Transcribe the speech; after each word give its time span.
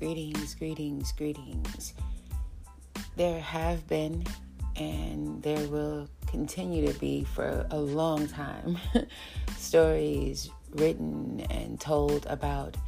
Greetings, 0.00 0.54
greetings, 0.54 1.12
greetings. 1.12 1.92
There 3.16 3.38
have 3.38 3.86
been 3.86 4.24
and 4.76 5.42
there 5.42 5.68
will 5.68 6.08
continue 6.26 6.90
to 6.90 6.98
be 6.98 7.24
for 7.24 7.66
a 7.70 7.78
long 7.78 8.26
time 8.26 8.78
stories 9.58 10.48
written 10.70 11.44
and 11.50 11.78
told 11.78 12.24
about 12.30 12.78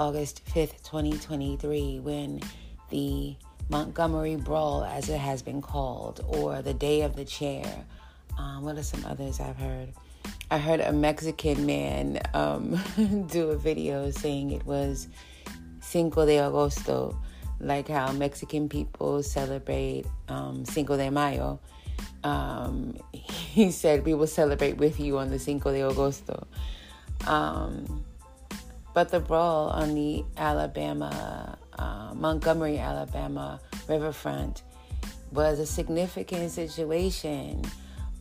August 0.00 0.44
5th, 0.46 0.82
2023, 0.82 2.00
when 2.00 2.40
the 2.90 3.36
Montgomery 3.68 4.34
Brawl, 4.34 4.82
as 4.82 5.08
it 5.08 5.18
has 5.18 5.42
been 5.42 5.62
called, 5.62 6.24
or 6.26 6.60
the 6.60 6.74
Day 6.74 7.02
of 7.02 7.14
the 7.14 7.24
Chair. 7.24 7.84
Um, 8.36 8.64
what 8.64 8.76
are 8.76 8.82
some 8.82 9.04
others 9.04 9.38
I've 9.38 9.58
heard? 9.58 9.90
I 10.50 10.58
heard 10.58 10.80
a 10.80 10.92
Mexican 10.92 11.66
man 11.66 12.20
um, 12.34 12.80
do 13.30 13.50
a 13.50 13.56
video 13.56 14.10
saying 14.10 14.50
it 14.50 14.66
was 14.66 15.06
Cinco 15.82 16.24
de 16.24 16.38
Agosto, 16.38 17.14
like 17.60 17.88
how 17.88 18.12
Mexican 18.12 18.68
people 18.68 19.22
celebrate 19.22 20.06
um, 20.28 20.64
Cinco 20.64 20.96
de 20.96 21.10
Mayo. 21.10 21.60
Um, 22.24 22.96
he 23.12 23.70
said, 23.70 24.04
We 24.06 24.14
will 24.14 24.26
celebrate 24.26 24.78
with 24.78 24.98
you 24.98 25.18
on 25.18 25.30
the 25.30 25.38
Cinco 25.38 25.72
de 25.72 25.80
Agosto. 25.80 26.46
Um, 27.26 28.04
but 28.94 29.10
the 29.10 29.20
brawl 29.20 29.68
on 29.68 29.94
the 29.94 30.24
Alabama, 30.36 31.58
uh, 31.78 32.12
Montgomery, 32.14 32.78
Alabama 32.78 33.60
riverfront 33.88 34.62
was 35.32 35.58
a 35.58 35.66
significant 35.66 36.50
situation 36.50 37.62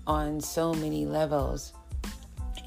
on 0.07 0.39
so 0.39 0.73
many 0.73 1.05
levels, 1.05 1.73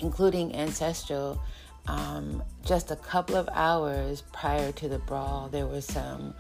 including 0.01 0.55
ancestral. 0.55 1.41
Um, 1.87 2.43
just 2.65 2.91
a 2.91 2.97
couple 2.97 3.37
of 3.37 3.49
hours 3.53 4.23
prior 4.33 4.73
to 4.73 4.89
the 4.89 4.99
brawl, 4.99 5.49
there 5.49 5.67
were 5.67 5.83
some 5.83 6.35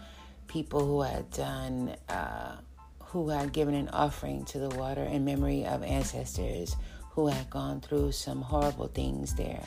people 0.49 0.85
who 0.85 1.03
had 1.03 1.31
done, 1.31 1.95
uh, 2.09 2.57
who 3.05 3.29
had 3.29 3.53
given 3.53 3.75
an 3.75 3.89
offering 3.91 4.45
to 4.47 4.59
the 4.59 4.71
water 4.71 5.03
in 5.03 5.25
memory 5.25 5.67
of 5.67 5.83
ancestors 5.83 6.77
who 7.11 7.29
had 7.29 7.49
gone 7.51 7.81
through 7.81 8.13
some 8.13 8.41
horrible 8.41 8.89
things 8.89 9.35
there. 9.35 9.65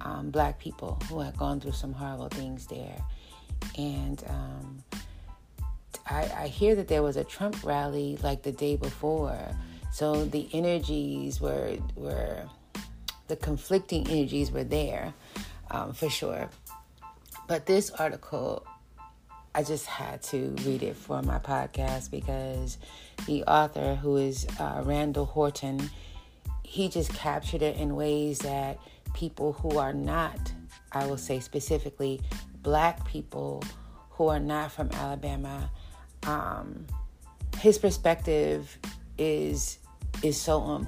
Um, 0.00 0.30
black 0.30 0.58
people 0.58 1.00
who 1.08 1.20
had 1.20 1.36
gone 1.36 1.60
through 1.60 1.72
some 1.72 1.92
horrible 1.92 2.28
things 2.28 2.66
there. 2.66 3.00
And 3.78 4.22
um, 4.28 4.84
I, 6.10 6.30
I 6.36 6.46
hear 6.48 6.74
that 6.74 6.88
there 6.88 7.02
was 7.02 7.16
a 7.16 7.24
Trump 7.24 7.62
rally 7.64 8.18
like 8.22 8.42
the 8.42 8.52
day 8.52 8.76
before. 8.76 9.38
So 9.92 10.24
the 10.24 10.48
energies 10.52 11.40
were 11.40 11.76
were 11.94 12.48
the 13.32 13.36
conflicting 13.36 14.06
energies 14.08 14.50
were 14.50 14.62
there 14.62 15.14
um, 15.70 15.94
for 15.94 16.10
sure. 16.10 16.50
But 17.48 17.64
this 17.64 17.90
article, 17.90 18.62
I 19.54 19.62
just 19.62 19.86
had 19.86 20.22
to 20.24 20.54
read 20.66 20.82
it 20.82 20.96
for 20.96 21.22
my 21.22 21.38
podcast 21.38 22.10
because 22.10 22.76
the 23.26 23.42
author, 23.44 23.94
who 23.94 24.18
is 24.18 24.46
uh, 24.60 24.82
Randall 24.84 25.24
Horton, 25.24 25.88
he 26.62 26.90
just 26.90 27.14
captured 27.14 27.62
it 27.62 27.78
in 27.78 27.96
ways 27.96 28.40
that 28.40 28.78
people 29.14 29.54
who 29.54 29.78
are 29.78 29.94
not, 29.94 30.52
I 30.92 31.06
will 31.06 31.16
say 31.16 31.40
specifically, 31.40 32.20
black 32.62 33.06
people 33.06 33.64
who 34.10 34.28
are 34.28 34.40
not 34.40 34.72
from 34.72 34.90
Alabama, 34.92 35.70
um, 36.26 36.86
his 37.56 37.78
perspective 37.78 38.78
is 39.16 39.78
is 40.22 40.38
so 40.38 40.60
on. 40.60 40.86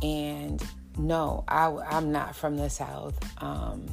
And 0.00 0.62
no, 0.98 1.44
I, 1.46 1.66
I'm 1.88 2.12
not 2.12 2.34
from 2.34 2.56
the 2.56 2.68
South. 2.68 3.16
Um, 3.42 3.86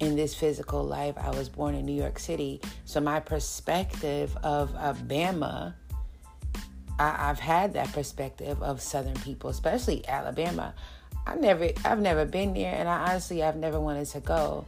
in 0.00 0.16
this 0.16 0.34
physical 0.34 0.84
life, 0.84 1.16
I 1.18 1.30
was 1.30 1.48
born 1.48 1.74
in 1.74 1.84
New 1.84 1.94
York 1.94 2.18
City. 2.18 2.60
So 2.84 3.00
my 3.00 3.20
perspective 3.20 4.36
of 4.42 4.74
Alabama, 4.76 5.74
I, 6.98 7.26
have 7.26 7.38
had 7.38 7.74
that 7.74 7.92
perspective 7.92 8.62
of 8.62 8.80
Southern 8.80 9.16
people, 9.16 9.50
especially 9.50 10.06
Alabama. 10.08 10.74
I 11.26 11.34
never, 11.34 11.68
I've 11.84 12.00
never 12.00 12.24
been 12.24 12.54
there, 12.54 12.74
and 12.74 12.88
I 12.88 13.10
honestly, 13.10 13.42
I've 13.42 13.56
never 13.56 13.78
wanted 13.78 14.06
to 14.06 14.20
go, 14.20 14.64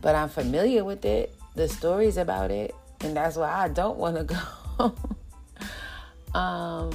but 0.00 0.14
I'm 0.14 0.28
familiar 0.28 0.84
with 0.84 1.04
it, 1.04 1.34
the 1.54 1.68
stories 1.68 2.16
about 2.16 2.50
it, 2.50 2.74
and 3.00 3.16
that's 3.16 3.36
why 3.36 3.52
I 3.52 3.68
don't 3.68 3.98
want 3.98 4.16
to 4.16 4.24
go. 6.34 6.38
um, 6.38 6.90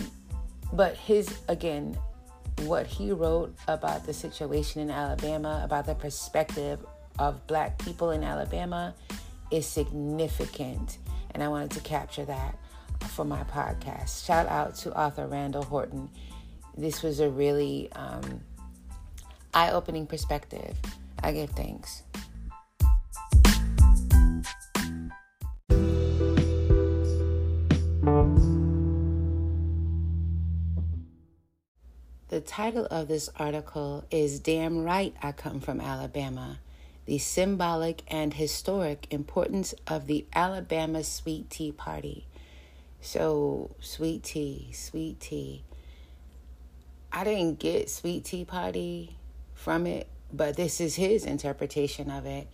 but 0.73 0.95
his 0.95 1.37
again, 1.47 1.97
what 2.61 2.87
he 2.87 3.11
wrote 3.11 3.53
about 3.67 4.05
the 4.05 4.13
situation 4.13 4.81
in 4.81 4.89
Alabama, 4.89 5.61
about 5.63 5.85
the 5.85 5.95
perspective 5.95 6.79
of 7.19 7.45
black 7.47 7.77
people 7.79 8.11
in 8.11 8.23
Alabama, 8.23 8.93
is 9.51 9.65
significant. 9.65 10.97
And 11.31 11.43
I 11.43 11.47
wanted 11.47 11.71
to 11.71 11.81
capture 11.81 12.25
that 12.25 12.57
for 13.09 13.25
my 13.25 13.43
podcast. 13.43 14.25
Shout 14.25 14.47
out 14.47 14.75
to 14.77 14.97
author 14.97 15.27
Randall 15.27 15.63
Horton. 15.63 16.09
This 16.77 17.03
was 17.03 17.19
a 17.19 17.29
really 17.29 17.91
um, 17.93 18.41
eye 19.53 19.71
opening 19.71 20.07
perspective. 20.07 20.77
I 21.21 21.31
give 21.31 21.51
thanks. 21.51 22.03
Title 32.45 32.85
of 32.91 33.07
this 33.07 33.27
article 33.37 34.05
is 34.11 34.39
Damn 34.39 34.83
Right 34.83 35.15
I 35.21 35.31
Come 35.31 35.59
from 35.59 35.81
Alabama 35.81 36.59
The 37.05 37.17
Symbolic 37.17 38.03
and 38.07 38.33
Historic 38.35 39.07
Importance 39.09 39.73
of 39.87 40.05
the 40.05 40.25
Alabama 40.33 41.03
Sweet 41.03 41.49
Tea 41.49 41.71
Party. 41.71 42.27
So, 43.01 43.75
sweet 43.79 44.23
tea, 44.23 44.69
sweet 44.73 45.19
tea. 45.19 45.63
I 47.11 47.23
didn't 47.23 47.59
get 47.59 47.89
Sweet 47.89 48.25
Tea 48.25 48.45
Party 48.45 49.15
from 49.53 49.87
it, 49.87 50.07
but 50.31 50.55
this 50.55 50.79
is 50.79 50.95
his 50.95 51.25
interpretation 51.25 52.11
of 52.11 52.25
it. 52.25 52.47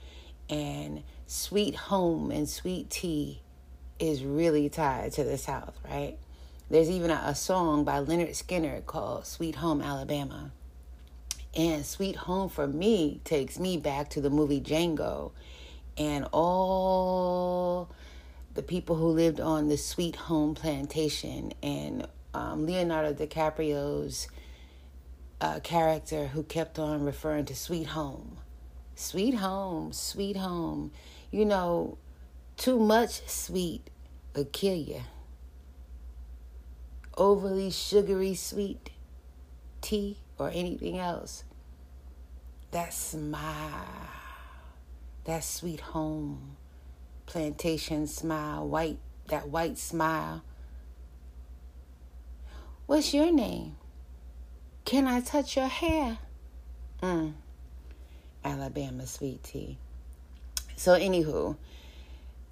And 0.49 1.03
sweet 1.27 1.75
home 1.75 2.31
and 2.31 2.47
sweet 2.47 2.89
tea 2.89 3.41
is 3.99 4.23
really 4.23 4.69
tied 4.69 5.13
to 5.13 5.23
the 5.23 5.37
South, 5.37 5.77
right? 5.89 6.17
There's 6.71 6.89
even 6.89 7.11
a, 7.11 7.21
a 7.25 7.35
song 7.35 7.83
by 7.83 7.97
Lynyrd 7.97 8.29
Skynyrd 8.29 8.85
called 8.85 9.25
Sweet 9.27 9.55
Home 9.55 9.81
Alabama. 9.81 10.53
And 11.53 11.85
Sweet 11.85 12.15
Home 12.15 12.47
for 12.47 12.65
me 12.65 13.19
takes 13.25 13.59
me 13.59 13.75
back 13.75 14.09
to 14.11 14.21
the 14.21 14.29
movie 14.29 14.61
Django 14.61 15.31
and 15.97 16.25
all 16.31 17.89
the 18.53 18.63
people 18.63 18.95
who 18.95 19.07
lived 19.07 19.41
on 19.41 19.67
the 19.67 19.75
Sweet 19.75 20.15
Home 20.15 20.55
plantation 20.55 21.51
and 21.61 22.07
um, 22.33 22.65
Leonardo 22.65 23.13
DiCaprio's 23.13 24.29
uh, 25.41 25.59
character 25.59 26.27
who 26.27 26.41
kept 26.41 26.79
on 26.79 27.03
referring 27.03 27.43
to 27.47 27.55
Sweet 27.55 27.87
Home. 27.87 28.37
Sweet 28.95 29.33
Home, 29.33 29.91
Sweet 29.91 30.37
Home. 30.37 30.93
You 31.31 31.43
know, 31.43 31.97
too 32.55 32.79
much 32.79 33.27
sweet 33.27 33.89
will 34.33 34.45
kill 34.45 34.77
you 34.77 35.01
overly 37.17 37.69
sugary 37.71 38.35
sweet 38.35 38.91
tea 39.81 40.17
or 40.37 40.49
anything 40.53 40.97
else. 40.97 41.43
That 42.71 42.93
smile, 42.93 44.09
that 45.25 45.43
sweet 45.43 45.81
home, 45.81 46.57
plantation 47.25 48.07
smile, 48.07 48.67
white, 48.67 48.99
that 49.27 49.49
white 49.49 49.77
smile. 49.77 50.43
What's 52.85 53.13
your 53.13 53.31
name? 53.31 53.77
Can 54.85 55.07
I 55.07 55.21
touch 55.21 55.55
your 55.55 55.67
hair? 55.67 56.17
Mm. 57.01 57.33
Alabama 58.43 59.05
sweet 59.05 59.43
tea. 59.43 59.77
So, 60.75 60.97
anywho, 60.97 61.55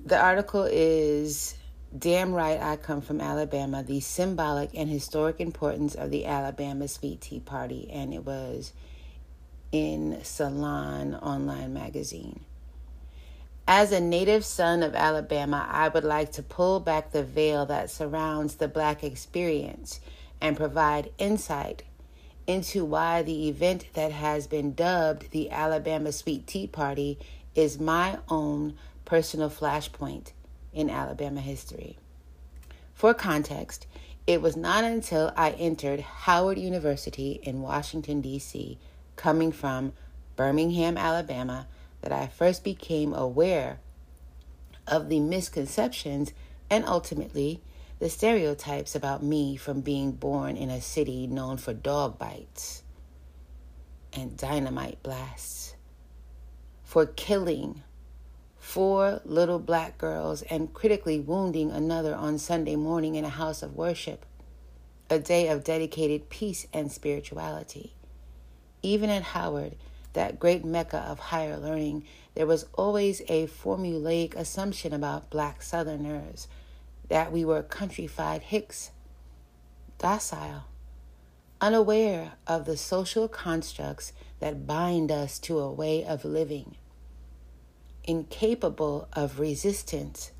the 0.06 0.20
article 0.20 0.68
is 0.70 1.56
Damn 1.98 2.34
right, 2.34 2.62
I 2.62 2.76
come 2.76 3.02
from 3.02 3.20
Alabama. 3.20 3.82
The 3.82 4.00
symbolic 4.00 4.70
and 4.76 4.88
historic 4.88 5.40
importance 5.40 5.96
of 5.96 6.12
the 6.12 6.28
Alabama 6.28 6.88
Sweet 6.88 7.20
Tea 7.20 7.40
Party, 7.40 7.90
and 7.92 8.14
it 8.14 8.24
was 8.24 8.74
in 9.72 10.20
Salon 10.24 11.16
Online 11.16 11.74
Magazine. 11.74 12.42
As 13.68 13.92
a 13.92 14.00
native 14.00 14.46
son 14.46 14.84
of 14.84 14.94
Alabama, 14.94 15.68
I 15.68 15.90
would 15.90 16.04
like 16.04 16.32
to 16.34 16.44
pull 16.44 16.80
back 16.80 17.12
the 17.12 17.24
veil 17.24 17.66
that 17.66 17.90
surrounds 17.90 18.56
the 18.56 18.68
Black 18.68 19.04
experience 19.04 20.00
and 20.40 20.56
provide 20.56 21.12
insight 21.18 21.82
into 22.46 22.86
why 22.86 23.24
the 23.24 23.48
event 23.50 23.86
that 23.94 24.12
has 24.12 24.46
been 24.46 24.74
dubbed 24.74 25.32
the 25.32 25.50
Alabama 25.50 26.12
Sweet 26.12 26.46
Tea 26.46 26.68
Party 26.68 27.18
is 27.56 27.80
my 27.80 28.20
own 28.30 28.76
personal 29.06 29.50
flashpoint 29.50 30.34
in 30.74 30.90
Alabama 30.90 31.42
history. 31.42 31.98
For 32.94 33.14
context, 33.14 33.88
it 34.28 34.42
was 34.42 34.56
not 34.56 34.84
until 34.84 35.32
I 35.36 35.52
entered 35.52 36.02
Howard 36.02 36.58
University 36.60 37.40
in 37.44 37.62
Washington, 37.62 38.22
D.C., 38.22 38.78
coming 39.16 39.52
from 39.52 39.94
Birmingham, 40.36 40.98
Alabama, 40.98 41.68
that 42.02 42.12
I 42.12 42.28
first 42.28 42.64
became 42.64 43.14
aware 43.14 43.80
of 44.88 45.10
the 45.10 45.20
misconceptions 45.20 46.32
and 46.70 46.86
ultimately 46.86 47.62
the 48.00 48.10
stereotypes 48.10 48.96
about 48.96 49.22
me 49.22 49.56
from 49.58 49.82
being 49.82 50.12
born 50.12 50.56
in 50.56 50.70
a 50.70 50.82
city 50.82 51.28
known 51.28 51.58
for 51.58 51.74
dog 51.74 52.18
bites 52.18 52.84
and 54.14 54.38
dynamite 54.38 55.02
blasts, 55.04 55.76
for 56.84 57.06
killing 57.06 57.84
four 58.70 59.20
little 59.26 59.58
black 59.58 59.98
girls 59.98 60.44
and 60.44 60.72
critically 60.76 61.20
wounding 61.20 61.72
another 61.72 62.14
on 62.14 62.38
Sunday 62.38 62.76
morning 62.76 63.16
in 63.16 63.26
a 63.26 63.30
house 63.30 63.64
of 63.64 63.76
worship, 63.76 64.28
a 65.10 65.18
day 65.18 65.48
of 65.48 65.64
dedicated 65.64 66.30
peace 66.30 66.68
and 66.72 66.92
spirituality. 66.92 67.96
Even 68.84 69.10
at 69.10 69.24
Howard, 69.24 69.76
that 70.14 70.38
great 70.38 70.64
mecca 70.64 71.00
of 71.00 71.18
higher 71.18 71.58
learning, 71.58 72.06
there 72.36 72.46
was 72.46 72.68
always 72.76 73.24
a 73.28 73.48
formulaic 73.48 74.36
assumption 74.36 74.94
about 74.94 75.32
black 75.32 75.64
Southerners 75.64 76.48
that 77.08 77.32
we 77.32 77.44
were 77.44 77.64
countrified 77.64 78.44
hicks, 78.44 78.92
docile, 79.98 80.66
unaware 81.60 82.34
of 82.46 82.66
the 82.66 82.78
social 82.78 83.28
constructs 83.28 84.14
that 84.40 84.68
bind 84.68 85.12
us 85.12 85.40
to 85.40 85.58
a 85.58 85.72
way 85.72 86.06
of 86.06 86.24
living, 86.24 86.76
incapable 88.10 89.08
of 89.14 89.40
resistance. 89.40 90.32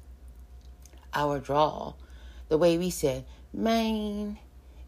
Our 1.14 1.38
drawl, 1.38 2.00
the 2.48 2.58
way 2.58 2.80
we 2.80 2.90
said 2.90 3.26
man 3.54 4.40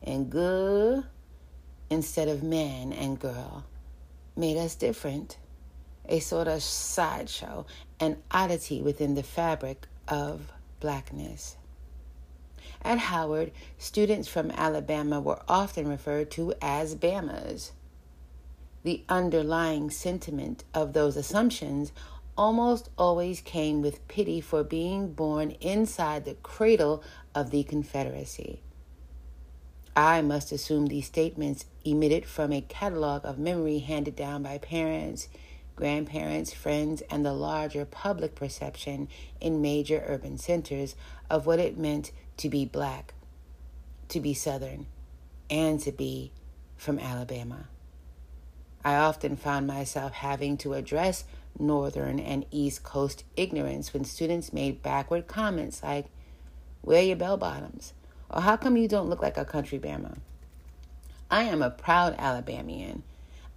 and 0.01 0.31
good 0.31 1.03
instead 1.91 2.27
of 2.27 2.41
man 2.41 2.91
and 2.91 3.19
girl, 3.19 3.65
made 4.35 4.57
us 4.57 4.73
different, 4.73 5.37
a 6.09 6.19
sort 6.19 6.47
of 6.47 6.63
sideshow, 6.63 7.67
an 7.99 8.17
oddity 8.31 8.81
within 8.81 9.13
the 9.13 9.21
fabric 9.21 9.87
of 10.07 10.51
blackness. 10.79 11.57
At 12.81 12.97
Howard, 12.97 13.51
students 13.77 14.27
from 14.27 14.49
Alabama 14.49 15.21
were 15.21 15.43
often 15.47 15.87
referred 15.87 16.31
to 16.31 16.55
as 16.59 16.95
Bamas. 16.95 17.73
The 18.81 19.03
underlying 19.07 19.91
sentiment 19.91 20.63
of 20.73 20.93
those 20.93 21.15
assumptions 21.15 21.91
almost 22.41 22.89
always 22.97 23.39
came 23.39 23.83
with 23.83 24.07
pity 24.07 24.41
for 24.41 24.63
being 24.63 25.13
born 25.13 25.51
inside 25.61 26.25
the 26.25 26.33
cradle 26.33 27.03
of 27.35 27.51
the 27.51 27.61
Confederacy. 27.61 28.59
I 29.95 30.23
must 30.23 30.51
assume 30.51 30.87
these 30.87 31.05
statements 31.05 31.65
emitted 31.85 32.25
from 32.25 32.51
a 32.51 32.61
catalog 32.61 33.27
of 33.27 33.37
memory 33.37 33.77
handed 33.77 34.15
down 34.15 34.41
by 34.41 34.57
parents, 34.57 35.27
grandparents, 35.75 36.51
friends, 36.51 37.03
and 37.11 37.23
the 37.23 37.31
larger 37.31 37.85
public 37.85 38.33
perception 38.33 39.07
in 39.39 39.61
major 39.61 40.03
urban 40.07 40.39
centers 40.39 40.95
of 41.29 41.45
what 41.45 41.59
it 41.59 41.77
meant 41.77 42.11
to 42.37 42.49
be 42.49 42.65
black, 42.65 43.13
to 44.09 44.19
be 44.19 44.33
Southern, 44.33 44.87
and 45.47 45.79
to 45.81 45.91
be 45.91 46.31
from 46.75 46.97
Alabama. 46.97 47.67
I 48.83 48.95
often 48.95 49.35
found 49.35 49.67
myself 49.67 50.13
having 50.13 50.57
to 50.57 50.73
address 50.73 51.23
Northern 51.59 52.19
and 52.19 52.45
East 52.51 52.83
Coast 52.83 53.23
ignorance 53.35 53.93
when 53.93 54.05
students 54.05 54.53
made 54.53 54.81
backward 54.81 55.27
comments 55.27 55.83
like, 55.83 56.05
Wear 56.83 57.03
your 57.03 57.15
bell 57.15 57.37
bottoms, 57.37 57.93
or 58.29 58.41
How 58.41 58.57
come 58.57 58.77
you 58.77 58.87
don't 58.87 59.09
look 59.09 59.21
like 59.21 59.37
a 59.37 59.45
country 59.45 59.77
Bama? 59.77 60.17
I 61.29 61.43
am 61.43 61.61
a 61.61 61.69
proud 61.69 62.15
Alabamian. 62.17 63.03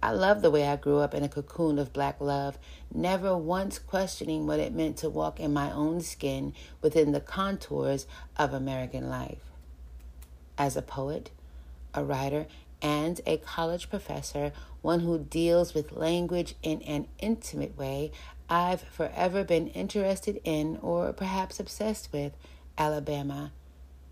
I 0.01 0.11
love 0.11 0.43
the 0.43 0.51
way 0.51 0.67
I 0.67 0.75
grew 0.75 0.99
up 0.99 1.15
in 1.15 1.23
a 1.23 1.29
cocoon 1.29 1.79
of 1.79 1.91
black 1.91 2.21
love, 2.21 2.59
never 2.93 3.35
once 3.35 3.79
questioning 3.79 4.45
what 4.45 4.59
it 4.59 4.73
meant 4.73 4.97
to 4.97 5.09
walk 5.09 5.39
in 5.39 5.51
my 5.51 5.71
own 5.71 6.01
skin 6.01 6.53
within 6.81 7.11
the 7.11 7.19
contours 7.19 8.05
of 8.37 8.53
American 8.53 9.09
life. 9.09 9.41
As 10.59 10.77
a 10.77 10.83
poet, 10.83 11.31
a 11.95 12.03
writer, 12.03 12.45
and 12.81 13.21
a 13.25 13.37
college 13.37 13.89
professor, 13.89 14.51
one 14.81 15.01
who 15.01 15.17
deals 15.17 15.73
with 15.73 15.91
language 15.91 16.55
in 16.61 16.81
an 16.83 17.07
intimate 17.19 17.77
way, 17.77 18.11
I've 18.49 18.81
forever 18.81 19.43
been 19.43 19.67
interested 19.69 20.39
in, 20.43 20.77
or 20.81 21.11
perhaps 21.13 21.59
obsessed 21.59 22.13
with, 22.13 22.33
Alabama 22.77 23.51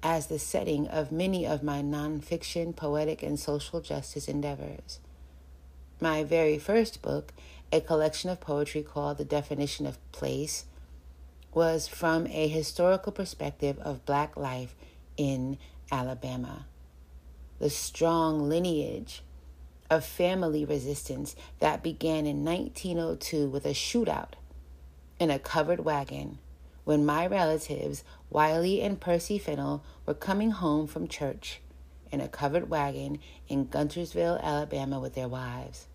as 0.01 0.27
the 0.27 0.39
setting 0.39 0.87
of 0.87 1.11
many 1.11 1.45
of 1.45 1.63
my 1.63 1.81
nonfiction, 1.81 2.75
poetic, 2.75 3.23
and 3.23 3.39
social 3.39 3.79
justice 3.79 4.27
endeavors. 4.27 4.99
My 6.01 6.25
very 6.25 6.59
first 6.59 7.01
book, 7.01 7.31
a 7.71 7.79
collection 7.79 8.29
of 8.29 8.41
poetry 8.41 8.83
called 8.83 9.17
The 9.17 9.25
Definition 9.25 9.85
of 9.85 9.97
Place, 10.11 10.65
was 11.53 11.87
from 11.87 12.27
a 12.27 12.47
historical 12.49 13.13
perspective 13.13 13.79
of 13.79 14.05
black 14.05 14.35
life 14.35 14.75
in 15.15 15.57
Alabama. 15.91 16.65
The 17.63 17.69
strong 17.69 18.49
lineage 18.49 19.23
of 19.89 20.03
family 20.03 20.65
resistance 20.65 21.33
that 21.61 21.81
began 21.81 22.25
in 22.25 22.43
1902 22.43 23.47
with 23.47 23.65
a 23.65 23.69
shootout 23.69 24.33
in 25.17 25.31
a 25.31 25.39
covered 25.39 25.85
wagon 25.85 26.39
when 26.83 27.05
my 27.05 27.25
relatives, 27.25 28.03
Wiley 28.29 28.81
and 28.81 28.99
Percy 28.99 29.37
Fennell, 29.37 29.81
were 30.05 30.13
coming 30.13 30.51
home 30.51 30.87
from 30.87 31.07
church 31.07 31.61
in 32.11 32.19
a 32.19 32.27
covered 32.27 32.69
wagon 32.69 33.19
in 33.47 33.67
Guntersville, 33.67 34.41
Alabama, 34.41 34.99
with 34.99 35.15
their 35.15 35.29
wives. 35.29 35.87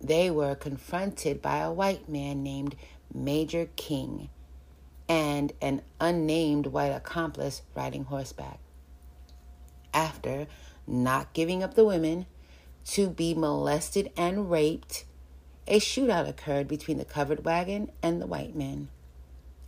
They 0.00 0.30
were 0.30 0.54
confronted 0.54 1.42
by 1.42 1.58
a 1.58 1.72
white 1.72 2.08
man 2.08 2.44
named 2.44 2.76
Major 3.12 3.68
King 3.74 4.28
and 5.08 5.52
an 5.60 5.82
unnamed 6.00 6.68
white 6.68 6.92
accomplice 6.92 7.62
riding 7.74 8.04
horseback. 8.04 8.60
After 9.94 10.46
not 10.86 11.32
giving 11.32 11.62
up 11.62 11.74
the 11.74 11.84
women 11.84 12.26
to 12.86 13.08
be 13.08 13.34
molested 13.34 14.10
and 14.16 14.50
raped, 14.50 15.04
a 15.66 15.78
shootout 15.78 16.28
occurred 16.28 16.66
between 16.66 16.98
the 16.98 17.04
covered 17.04 17.44
wagon 17.44 17.90
and 18.02 18.20
the 18.20 18.26
white 18.26 18.56
men. 18.56 18.88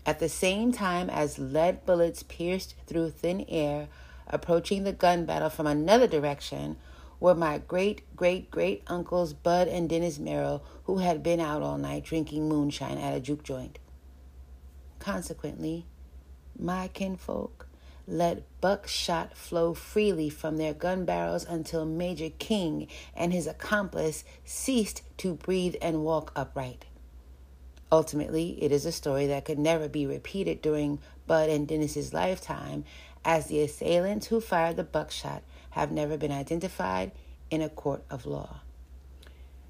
At 0.06 0.18
the 0.18 0.28
same 0.28 0.72
time 0.72 1.08
as 1.08 1.38
lead 1.38 1.86
bullets 1.86 2.22
pierced 2.22 2.74
through 2.86 3.10
thin 3.10 3.44
air, 3.48 3.88
approaching 4.26 4.84
the 4.84 4.92
gun 4.92 5.24
battle 5.24 5.50
from 5.50 5.66
another 5.66 6.06
direction, 6.06 6.76
were 7.20 7.34
my 7.34 7.58
great 7.58 8.02
great 8.16 8.50
great 8.50 8.82
uncles 8.86 9.32
Bud 9.32 9.68
and 9.68 9.88
Dennis 9.88 10.18
Merrill, 10.18 10.62
who 10.84 10.98
had 10.98 11.22
been 11.22 11.40
out 11.40 11.62
all 11.62 11.78
night 11.78 12.04
drinking 12.04 12.48
moonshine 12.48 12.98
at 12.98 13.14
a 13.14 13.20
juke 13.20 13.44
joint. 13.44 13.78
Consequently, 14.98 15.86
my 16.58 16.88
kinfolk 16.88 17.66
let 18.06 18.42
buckshot 18.60 19.36
flow 19.36 19.74
freely 19.74 20.28
from 20.28 20.56
their 20.56 20.74
gun 20.74 21.04
barrels 21.04 21.44
until 21.44 21.86
Major 21.86 22.30
King 22.30 22.88
and 23.14 23.32
his 23.32 23.46
accomplice 23.46 24.24
ceased 24.44 25.02
to 25.18 25.34
breathe 25.34 25.76
and 25.80 26.04
walk 26.04 26.32
upright. 26.36 26.84
Ultimately, 27.90 28.62
it 28.62 28.72
is 28.72 28.84
a 28.84 28.92
story 28.92 29.26
that 29.28 29.44
could 29.44 29.58
never 29.58 29.88
be 29.88 30.06
repeated 30.06 30.60
during 30.60 30.98
Bud 31.26 31.48
and 31.48 31.66
Dennis's 31.66 32.12
lifetime, 32.12 32.84
as 33.24 33.46
the 33.46 33.62
assailants 33.62 34.26
who 34.26 34.40
fired 34.40 34.76
the 34.76 34.84
buckshot 34.84 35.42
have 35.70 35.90
never 35.90 36.16
been 36.16 36.32
identified 36.32 37.12
in 37.50 37.62
a 37.62 37.68
court 37.68 38.04
of 38.10 38.26
law. 38.26 38.60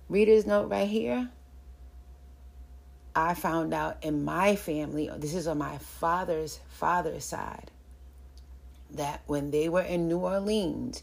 Reader's 0.09 0.47
note 0.47 0.71
right 0.71 0.89
here. 0.89 1.31
I 3.15 3.35
found 3.35 3.73
out 3.73 4.03
in 4.03 4.25
my 4.25 4.57
family, 4.57 5.09
this 5.19 5.35
is 5.35 5.47
on 5.47 5.59
my 5.59 5.79
father's 5.79 6.59
father's 6.69 7.25
side, 7.25 7.71
that 8.93 9.23
when 9.27 9.51
they 9.51 9.69
were 9.69 9.83
in 9.83 10.09
New 10.09 10.19
Orleans, 10.19 11.03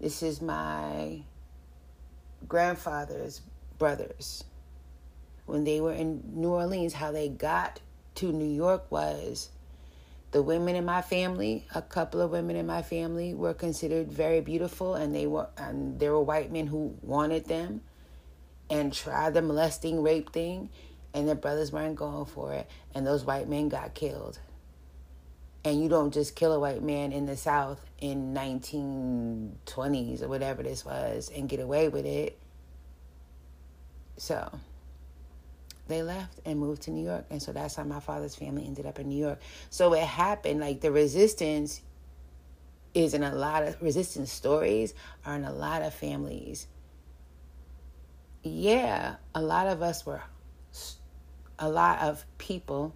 this 0.00 0.22
is 0.22 0.40
my 0.40 1.22
grandfather's 2.48 3.42
brothers 3.78 4.44
when 5.50 5.64
they 5.64 5.80
were 5.80 5.92
in 5.92 6.22
New 6.32 6.50
Orleans, 6.50 6.92
how 6.94 7.10
they 7.10 7.28
got 7.28 7.80
to 8.14 8.32
New 8.32 8.44
York 8.44 8.84
was 8.90 9.50
the 10.30 10.42
women 10.42 10.76
in 10.76 10.84
my 10.84 11.02
family, 11.02 11.66
a 11.74 11.82
couple 11.82 12.20
of 12.20 12.30
women 12.30 12.54
in 12.54 12.66
my 12.66 12.82
family 12.82 13.34
were 13.34 13.52
considered 13.52 14.12
very 14.12 14.40
beautiful 14.40 14.94
and 14.94 15.12
they 15.14 15.26
were 15.26 15.48
and 15.56 15.98
there 15.98 16.12
were 16.12 16.22
white 16.22 16.52
men 16.52 16.68
who 16.68 16.94
wanted 17.02 17.46
them 17.46 17.80
and 18.70 18.92
tried 18.92 19.34
the 19.34 19.42
molesting 19.42 20.02
rape 20.02 20.32
thing 20.32 20.70
and 21.12 21.26
their 21.26 21.34
brothers 21.34 21.72
weren't 21.72 21.96
going 21.96 22.26
for 22.26 22.52
it 22.52 22.70
and 22.94 23.04
those 23.04 23.24
white 23.24 23.48
men 23.48 23.68
got 23.68 23.92
killed. 23.94 24.38
And 25.64 25.82
you 25.82 25.88
don't 25.88 26.12
just 26.12 26.34
kill 26.34 26.52
a 26.52 26.58
white 26.58 26.82
man 26.82 27.12
in 27.12 27.26
the 27.26 27.36
South 27.36 27.84
in 28.00 28.32
1920s 28.34 30.22
or 30.22 30.28
whatever 30.28 30.62
this 30.62 30.84
was 30.84 31.30
and 31.34 31.48
get 31.48 31.60
away 31.60 31.88
with 31.88 32.06
it. 32.06 32.38
So, 34.16 34.50
they 35.90 36.02
left 36.02 36.40
and 36.46 36.58
moved 36.58 36.82
to 36.82 36.90
New 36.90 37.04
York. 37.04 37.26
And 37.30 37.42
so 37.42 37.52
that's 37.52 37.74
how 37.74 37.84
my 37.84 38.00
father's 38.00 38.34
family 38.34 38.64
ended 38.64 38.86
up 38.86 38.98
in 38.98 39.08
New 39.08 39.18
York. 39.18 39.40
So 39.68 39.92
it 39.92 40.04
happened 40.04 40.60
like 40.60 40.80
the 40.80 40.90
resistance 40.90 41.82
is 42.94 43.12
in 43.12 43.22
a 43.22 43.34
lot 43.34 43.64
of 43.64 43.80
resistance 43.82 44.32
stories 44.32 44.94
are 45.26 45.34
in 45.34 45.44
a 45.44 45.52
lot 45.52 45.82
of 45.82 45.92
families. 45.92 46.66
Yeah, 48.42 49.16
a 49.34 49.42
lot 49.42 49.66
of 49.66 49.82
us 49.82 50.06
were, 50.06 50.22
a 51.58 51.68
lot 51.68 51.98
of 52.00 52.24
people 52.38 52.94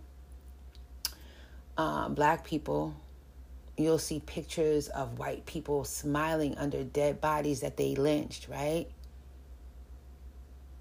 uh, 1.77 2.09
black 2.09 2.45
people, 2.45 2.95
you'll 3.77 3.99
see 3.99 4.21
pictures 4.21 4.89
of 4.89 5.19
white 5.19 5.47
people 5.47 5.85
smiling 5.85 6.57
under 6.57 6.85
dead 6.85 7.21
bodies 7.21 7.61
that 7.61 7.77
they 7.77 7.95
lynched, 7.95 8.49
right? 8.49 8.87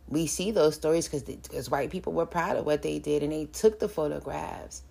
We 0.08 0.28
see 0.28 0.52
those 0.52 0.76
stories 0.76 1.08
because 1.08 1.72
white 1.72 1.90
people 1.90 2.14
were 2.14 2.26
proud 2.26 2.58
of 2.58 2.66
what 2.66 2.82
they 2.82 3.00
did 3.00 3.24
and 3.24 3.32
they 3.32 3.46
took 3.46 3.80
the 3.80 3.90
photographs. 3.90 4.84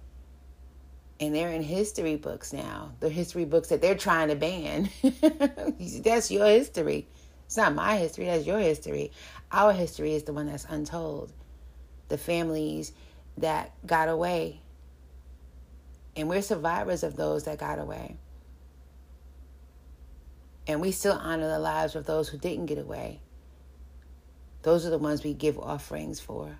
And 1.20 1.32
they're 1.34 1.50
in 1.50 1.62
history 1.62 2.16
books 2.16 2.52
now. 2.52 2.92
The 2.98 3.08
history 3.08 3.44
books 3.44 3.68
that 3.68 3.80
they're 3.80 3.94
trying 3.94 4.28
to 4.28 4.34
ban. 4.34 4.88
that's 6.02 6.30
your 6.30 6.46
history. 6.46 7.06
It's 7.46 7.56
not 7.56 7.74
my 7.74 7.96
history, 7.96 8.24
that's 8.24 8.46
your 8.46 8.58
history. 8.58 9.12
Our 9.52 9.72
history 9.72 10.14
is 10.14 10.24
the 10.24 10.32
one 10.32 10.46
that's 10.46 10.64
untold. 10.64 11.32
The 12.08 12.18
families 12.18 12.92
that 13.36 13.72
got 13.86 14.08
away 14.08 14.62
and 16.16 16.28
we're 16.28 16.42
survivors 16.42 17.02
of 17.02 17.16
those 17.16 17.44
that 17.44 17.58
got 17.58 17.78
away. 17.78 18.16
And 20.66 20.80
we 20.80 20.92
still 20.92 21.14
honor 21.14 21.48
the 21.48 21.58
lives 21.58 21.96
of 21.96 22.06
those 22.06 22.28
who 22.28 22.38
didn't 22.38 22.66
get 22.66 22.78
away. 22.78 23.20
Those 24.62 24.86
are 24.86 24.90
the 24.90 24.98
ones 24.98 25.24
we 25.24 25.34
give 25.34 25.58
offerings 25.58 26.20
for 26.20 26.56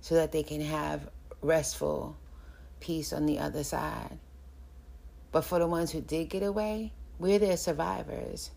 so 0.00 0.16
that 0.16 0.32
they 0.32 0.42
can 0.42 0.60
have 0.60 1.08
restful 1.40 2.16
peace 2.80 3.12
on 3.12 3.26
the 3.26 3.38
other 3.38 3.64
side. 3.64 4.18
But 5.32 5.42
for 5.42 5.58
the 5.58 5.66
ones 5.66 5.90
who 5.90 6.00
did 6.00 6.28
get 6.28 6.42
away, 6.42 6.92
we're 7.18 7.38
their 7.38 7.56
survivors. 7.56 8.50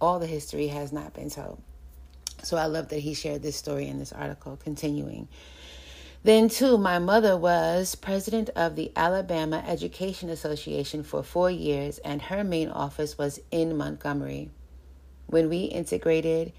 All 0.00 0.18
the 0.18 0.26
history 0.26 0.66
has 0.68 0.92
not 0.92 1.14
been 1.14 1.30
told. 1.30 1.62
So 2.42 2.56
I 2.56 2.66
love 2.66 2.88
that 2.88 2.98
he 2.98 3.14
shared 3.14 3.42
this 3.42 3.56
story 3.56 3.86
in 3.86 3.98
this 3.98 4.12
article, 4.12 4.56
continuing. 4.56 5.28
Then, 6.24 6.48
too, 6.48 6.78
my 6.78 6.98
mother 6.98 7.36
was 7.36 7.94
president 7.96 8.48
of 8.56 8.76
the 8.76 8.90
Alabama 8.96 9.62
Education 9.66 10.30
Association 10.30 11.02
for 11.02 11.22
four 11.22 11.50
years, 11.50 11.98
and 11.98 12.22
her 12.22 12.42
main 12.42 12.70
office 12.70 13.18
was 13.18 13.40
in 13.50 13.76
Montgomery. 13.76 14.50
When 15.26 15.50
we 15.50 15.64
integrated 15.64 16.54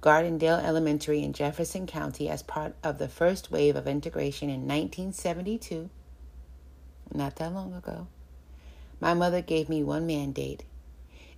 Gardendale 0.00 0.64
Elementary 0.64 1.22
in 1.22 1.34
Jefferson 1.34 1.86
County 1.86 2.30
as 2.30 2.42
part 2.42 2.74
of 2.82 2.96
the 2.96 3.08
first 3.08 3.50
wave 3.50 3.76
of 3.76 3.86
integration 3.86 4.48
in 4.48 4.60
1972, 4.66 5.90
not 7.12 7.36
that 7.36 7.52
long 7.52 7.74
ago, 7.74 8.06
my 9.00 9.12
mother 9.12 9.42
gave 9.42 9.68
me 9.68 9.82
one 9.82 10.06
mandate. 10.06 10.64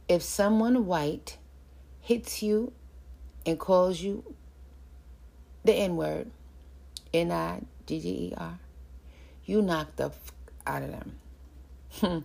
If 0.09 0.23
someone 0.23 0.87
white 0.87 1.37
hits 2.01 2.45
you 2.45 2.73
and 3.45 3.59
calls 3.59 4.01
you 4.03 4.37
the 5.65 5.75
N 5.75 5.97
word, 5.97 6.31
N 7.13 7.33
I 7.33 7.63
G 7.87 8.01
G 8.01 8.09
E 8.09 8.35
R. 8.37 8.59
You 9.45 9.63
knocked 9.63 9.97
the 9.97 10.07
f- 10.07 10.33
out 10.67 10.83
of 10.83 10.91
them. 10.91 11.19
Hmm. 12.01 12.19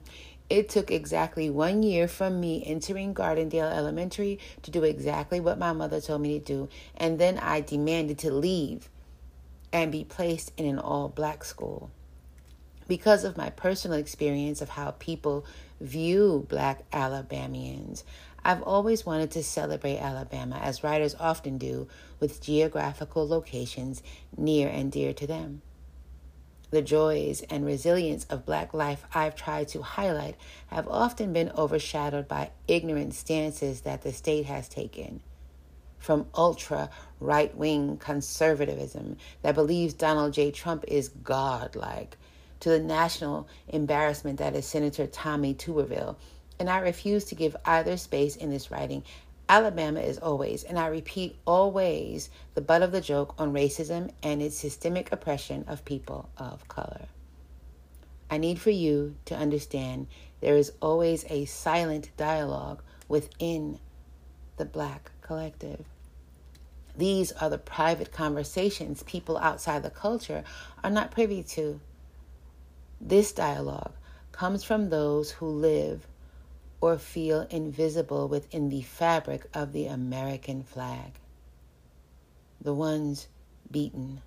it 0.49 0.69
took 0.69 0.91
exactly 0.91 1.49
one 1.49 1.83
year 1.83 2.07
from 2.07 2.39
me 2.39 2.63
entering 2.65 3.13
Gardendale 3.13 3.71
Elementary 3.71 4.39
to 4.61 4.71
do 4.71 4.83
exactly 4.83 5.39
what 5.39 5.59
my 5.59 5.73
mother 5.73 5.99
told 5.99 6.21
me 6.21 6.39
to 6.39 6.45
do, 6.45 6.69
and 6.95 7.19
then 7.19 7.37
I 7.37 7.61
demanded 7.61 8.17
to 8.19 8.31
leave 8.31 8.89
and 9.73 9.91
be 9.91 10.03
placed 10.03 10.53
in 10.57 10.65
an 10.65 10.79
all 10.79 11.09
black 11.09 11.43
school. 11.43 11.91
Because 12.87 13.25
of 13.25 13.35
my 13.35 13.49
personal 13.49 13.97
experience 13.97 14.61
of 14.61 14.69
how 14.69 14.91
people 14.91 15.45
view 15.81 16.45
black 16.47 16.85
Alabamians, 16.93 18.05
I've 18.47 18.63
always 18.63 19.05
wanted 19.05 19.31
to 19.31 19.43
celebrate 19.43 19.97
Alabama, 19.97 20.57
as 20.63 20.81
writers 20.81 21.17
often 21.19 21.57
do, 21.57 21.89
with 22.21 22.41
geographical 22.41 23.27
locations 23.27 24.01
near 24.37 24.69
and 24.69 24.89
dear 24.89 25.11
to 25.15 25.27
them. 25.27 25.61
The 26.69 26.81
joys 26.81 27.43
and 27.49 27.65
resilience 27.65 28.23
of 28.29 28.45
Black 28.45 28.73
life 28.73 29.03
I've 29.13 29.35
tried 29.35 29.67
to 29.69 29.81
highlight 29.81 30.37
have 30.67 30.87
often 30.87 31.33
been 31.33 31.51
overshadowed 31.57 32.29
by 32.29 32.51
ignorant 32.69 33.15
stances 33.15 33.81
that 33.81 34.03
the 34.03 34.13
state 34.13 34.45
has 34.45 34.69
taken. 34.69 35.19
From 35.97 36.27
ultra 36.33 36.89
right 37.19 37.53
wing 37.53 37.97
conservatism 37.97 39.17
that 39.41 39.55
believes 39.55 39.93
Donald 39.93 40.31
J. 40.31 40.51
Trump 40.51 40.85
is 40.87 41.09
godlike, 41.09 42.15
to 42.61 42.69
the 42.69 42.79
national 42.79 43.49
embarrassment 43.67 44.39
that 44.39 44.55
is 44.55 44.65
Senator 44.65 45.05
Tommy 45.05 45.53
Tuberville 45.53 46.15
and 46.59 46.69
I 46.69 46.79
refuse 46.79 47.25
to 47.25 47.35
give 47.35 47.55
either 47.65 47.97
space 47.97 48.35
in 48.35 48.49
this 48.49 48.71
writing. 48.71 49.03
Alabama 49.49 50.01
is 50.01 50.17
always, 50.17 50.63
and 50.63 50.77
I 50.77 50.87
repeat, 50.87 51.37
always 51.45 52.29
the 52.53 52.61
butt 52.61 52.81
of 52.81 52.91
the 52.91 53.01
joke 53.01 53.33
on 53.37 53.53
racism 53.53 54.11
and 54.21 54.41
its 54.41 54.57
systemic 54.57 55.11
oppression 55.11 55.63
of 55.67 55.85
people 55.85 56.29
of 56.37 56.67
color. 56.67 57.05
I 58.29 58.37
need 58.37 58.59
for 58.59 58.71
you 58.71 59.15
to 59.25 59.35
understand 59.35 60.07
there 60.41 60.57
is 60.57 60.73
always 60.81 61.25
a 61.29 61.45
silent 61.45 62.09
dialogue 62.17 62.81
within 63.07 63.79
the 64.57 64.65
black 64.65 65.11
collective. 65.21 65.85
These 66.97 67.31
are 67.33 67.49
the 67.49 67.57
private 67.57 68.11
conversations 68.11 69.03
people 69.03 69.37
outside 69.37 69.83
the 69.83 69.89
culture 69.89 70.43
are 70.83 70.89
not 70.89 71.11
privy 71.11 71.43
to. 71.43 71.79
This 72.99 73.31
dialogue 73.31 73.93
comes 74.31 74.63
from 74.63 74.89
those 74.89 75.31
who 75.31 75.47
live 75.47 76.07
or 76.79 76.97
feel 76.97 77.47
invisible 77.49 78.27
within 78.27 78.69
the 78.69 78.81
fabric 78.81 79.47
of 79.53 79.73
the 79.73 79.87
American 79.87 80.63
flag. 80.63 81.13
The 82.61 82.73
ones 82.73 83.27
beaten, 83.69 84.21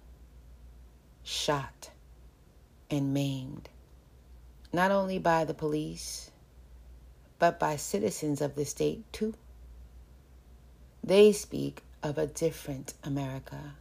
shot, 1.22 1.90
and 2.90 3.14
maimed, 3.14 3.68
not 4.72 4.90
only 4.90 5.18
by 5.18 5.44
the 5.44 5.54
police, 5.54 6.30
but 7.38 7.58
by 7.58 7.76
citizens 7.76 8.40
of 8.40 8.54
the 8.54 8.64
state 8.64 9.10
too. 9.12 9.34
They 11.02 11.32
speak 11.32 11.82
of 12.02 12.18
a 12.18 12.26
different 12.26 12.94
America, 13.04 13.74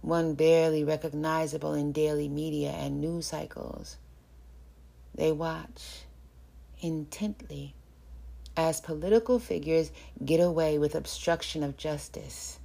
one 0.00 0.34
barely 0.34 0.84
recognizable 0.84 1.74
in 1.74 1.92
daily 1.92 2.28
media 2.28 2.70
and 2.70 3.00
news 3.00 3.26
cycles. 3.26 3.96
They 5.14 5.32
watch 5.32 6.04
intently 6.82 7.74
as 8.56 8.80
political 8.80 9.38
figures 9.38 9.90
get 10.24 10.40
away 10.40 10.78
with 10.78 10.94
obstruction 10.94 11.62
of 11.62 11.76
justice, 11.76 12.58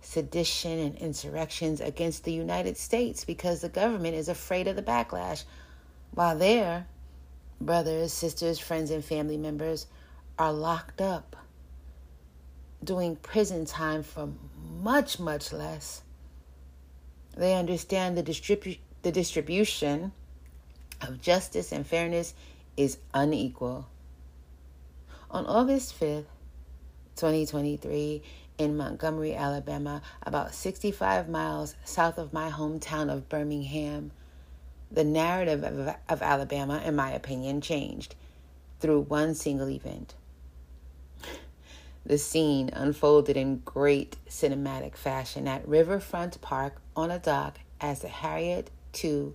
sedition, 0.00 0.78
and 0.78 0.96
insurrections 0.96 1.80
against 1.80 2.24
the 2.24 2.32
United 2.32 2.76
States 2.78 3.24
because 3.24 3.60
the 3.60 3.68
government 3.68 4.14
is 4.14 4.28
afraid 4.28 4.66
of 4.66 4.76
the 4.76 4.82
backlash, 4.82 5.44
while 6.12 6.38
their 6.38 6.86
brothers, 7.60 8.12
sisters, 8.12 8.58
friends, 8.58 8.90
and 8.90 9.04
family 9.04 9.36
members 9.36 9.86
are 10.38 10.52
locked 10.52 11.00
up 11.00 11.36
doing 12.82 13.16
prison 13.16 13.64
time 13.64 14.02
for 14.02 14.30
much, 14.80 15.18
much 15.18 15.52
less. 15.52 16.02
They 17.36 17.54
understand 17.54 18.16
the, 18.16 18.22
distribu- 18.22 18.78
the 19.02 19.12
distribution 19.12 20.12
of 21.02 21.20
justice 21.20 21.72
and 21.72 21.86
fairness 21.86 22.34
is 22.78 22.98
unequal. 23.12 23.88
On 25.30 25.44
August 25.44 25.98
5th, 26.00 26.26
2023, 27.16 28.22
in 28.56 28.76
Montgomery, 28.76 29.34
Alabama, 29.34 30.00
about 30.22 30.54
65 30.54 31.28
miles 31.28 31.74
south 31.84 32.18
of 32.18 32.32
my 32.32 32.50
hometown 32.50 33.12
of 33.12 33.28
Birmingham, 33.28 34.12
the 34.90 35.04
narrative 35.04 35.64
of, 35.64 35.96
of, 36.08 36.22
Alabama, 36.22 36.80
in 36.84 36.94
my 36.94 37.10
opinion, 37.10 37.60
changed 37.60 38.14
through 38.80 39.00
one 39.00 39.34
single 39.34 39.68
event. 39.68 40.14
The 42.06 42.16
scene 42.16 42.70
unfolded 42.72 43.36
in 43.36 43.58
great 43.64 44.16
cinematic 44.30 44.96
fashion 44.96 45.46
at 45.46 45.66
Riverfront 45.68 46.40
Park 46.40 46.80
on 46.96 47.10
a 47.10 47.18
dock 47.18 47.58
as 47.80 48.00
the 48.00 48.08
Harriet 48.08 48.70
II, 49.04 49.32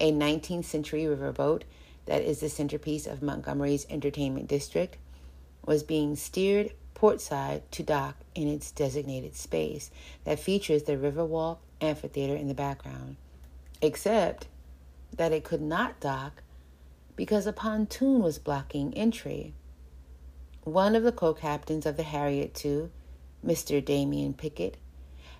a 0.00 0.12
19th 0.12 0.64
century 0.64 1.02
riverboat, 1.02 1.62
that 2.06 2.22
is 2.22 2.40
the 2.40 2.48
centerpiece 2.48 3.06
of 3.06 3.22
Montgomery's 3.22 3.86
entertainment 3.88 4.48
district, 4.48 4.96
was 5.64 5.82
being 5.82 6.16
steered 6.16 6.72
portside 6.94 7.70
to 7.72 7.82
dock 7.82 8.16
in 8.34 8.48
its 8.48 8.70
designated 8.70 9.34
space 9.34 9.90
that 10.24 10.38
features 10.38 10.84
the 10.84 10.96
Riverwalk 10.96 11.58
Amphitheater 11.80 12.36
in 12.36 12.48
the 12.48 12.54
background, 12.54 13.16
except 13.80 14.46
that 15.16 15.32
it 15.32 15.44
could 15.44 15.60
not 15.60 16.00
dock 16.00 16.42
because 17.16 17.46
a 17.46 17.52
pontoon 17.52 18.22
was 18.22 18.38
blocking 18.38 18.94
entry. 18.94 19.52
One 20.64 20.94
of 20.94 21.02
the 21.02 21.12
co 21.12 21.34
captains 21.34 21.86
of 21.86 21.96
the 21.96 22.04
Harriet 22.04 22.64
II, 22.64 22.90
Mr. 23.44 23.84
Damien 23.84 24.32
Pickett, 24.32 24.76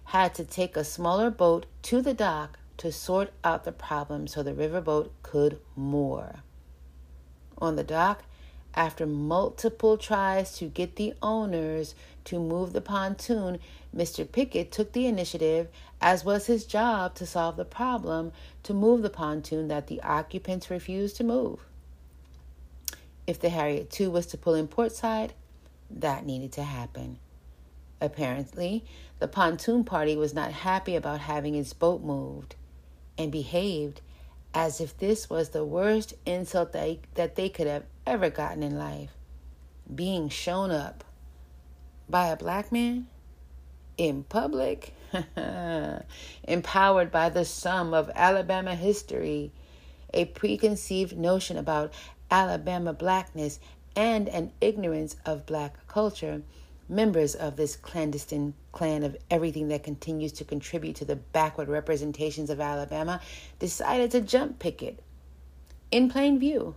had 0.04 0.34
to 0.34 0.44
take 0.44 0.76
a 0.76 0.84
smaller 0.84 1.30
boat 1.30 1.66
to 1.82 2.02
the 2.02 2.14
dock 2.14 2.58
to 2.78 2.90
sort 2.90 3.32
out 3.44 3.64
the 3.64 3.72
problem 3.72 4.26
so 4.26 4.42
the 4.42 4.52
riverboat 4.52 5.10
could 5.22 5.60
moor. 5.76 6.42
On 7.58 7.76
the 7.76 7.84
dock, 7.84 8.24
After 8.74 9.06
multiple 9.06 9.98
tries 9.98 10.56
to 10.56 10.66
get 10.66 10.96
the 10.96 11.12
owners 11.22 11.94
to 12.24 12.38
move 12.38 12.72
the 12.72 12.80
pontoon, 12.80 13.58
Mr. 13.94 14.30
Pickett 14.30 14.72
took 14.72 14.92
the 14.92 15.06
initiative, 15.06 15.68
as 16.00 16.24
was 16.24 16.46
his 16.46 16.64
job 16.64 17.14
to 17.16 17.26
solve 17.26 17.56
the 17.56 17.66
problem, 17.66 18.32
to 18.62 18.72
move 18.72 19.02
the 19.02 19.10
pontoon 19.10 19.68
that 19.68 19.88
the 19.88 20.00
occupants 20.02 20.70
refused 20.70 21.16
to 21.16 21.24
move. 21.24 21.60
If 23.26 23.38
the 23.38 23.50
Harriet 23.50 24.00
II 24.00 24.08
was 24.08 24.26
to 24.28 24.38
pull 24.38 24.54
in 24.54 24.68
portside, 24.68 25.34
that 25.90 26.24
needed 26.24 26.52
to 26.52 26.62
happen. 26.62 27.18
Apparently, 28.00 28.84
the 29.18 29.28
pontoon 29.28 29.84
party 29.84 30.16
was 30.16 30.34
not 30.34 30.50
happy 30.50 30.96
about 30.96 31.20
having 31.20 31.54
its 31.54 31.74
boat 31.74 32.02
moved 32.02 32.56
and 33.18 33.30
behaved 33.30 34.00
as 34.54 34.80
if 34.80 34.96
this 34.98 35.30
was 35.30 35.50
the 35.50 35.64
worst 35.64 36.14
insult 36.26 36.72
they, 36.72 37.00
that 37.14 37.36
they 37.36 37.48
could 37.48 37.66
have 37.66 37.84
ever 38.06 38.30
gotten 38.30 38.62
in 38.62 38.78
life. 38.78 39.10
Being 39.92 40.28
shown 40.28 40.70
up 40.70 41.04
by 42.08 42.28
a 42.28 42.36
black 42.36 42.70
man 42.70 43.06
in 43.96 44.24
public, 44.24 44.94
empowered 46.44 47.10
by 47.10 47.28
the 47.28 47.44
sum 47.44 47.94
of 47.94 48.10
Alabama 48.14 48.74
history, 48.74 49.52
a 50.12 50.26
preconceived 50.26 51.16
notion 51.16 51.56
about 51.56 51.92
Alabama 52.30 52.92
blackness, 52.92 53.58
and 53.94 54.28
an 54.28 54.52
ignorance 54.60 55.16
of 55.26 55.46
black 55.46 55.86
culture 55.86 56.42
members 56.92 57.34
of 57.34 57.56
this 57.56 57.74
clandestine 57.74 58.54
clan 58.70 59.02
of 59.02 59.16
everything 59.30 59.68
that 59.68 59.82
continues 59.82 60.32
to 60.32 60.44
contribute 60.44 60.94
to 60.96 61.04
the 61.04 61.16
backward 61.16 61.68
representations 61.68 62.50
of 62.50 62.60
Alabama 62.60 63.20
decided 63.58 64.10
to 64.10 64.20
jump 64.20 64.58
Pickett 64.58 65.02
in 65.90 66.08
plain 66.08 66.38
view, 66.38 66.74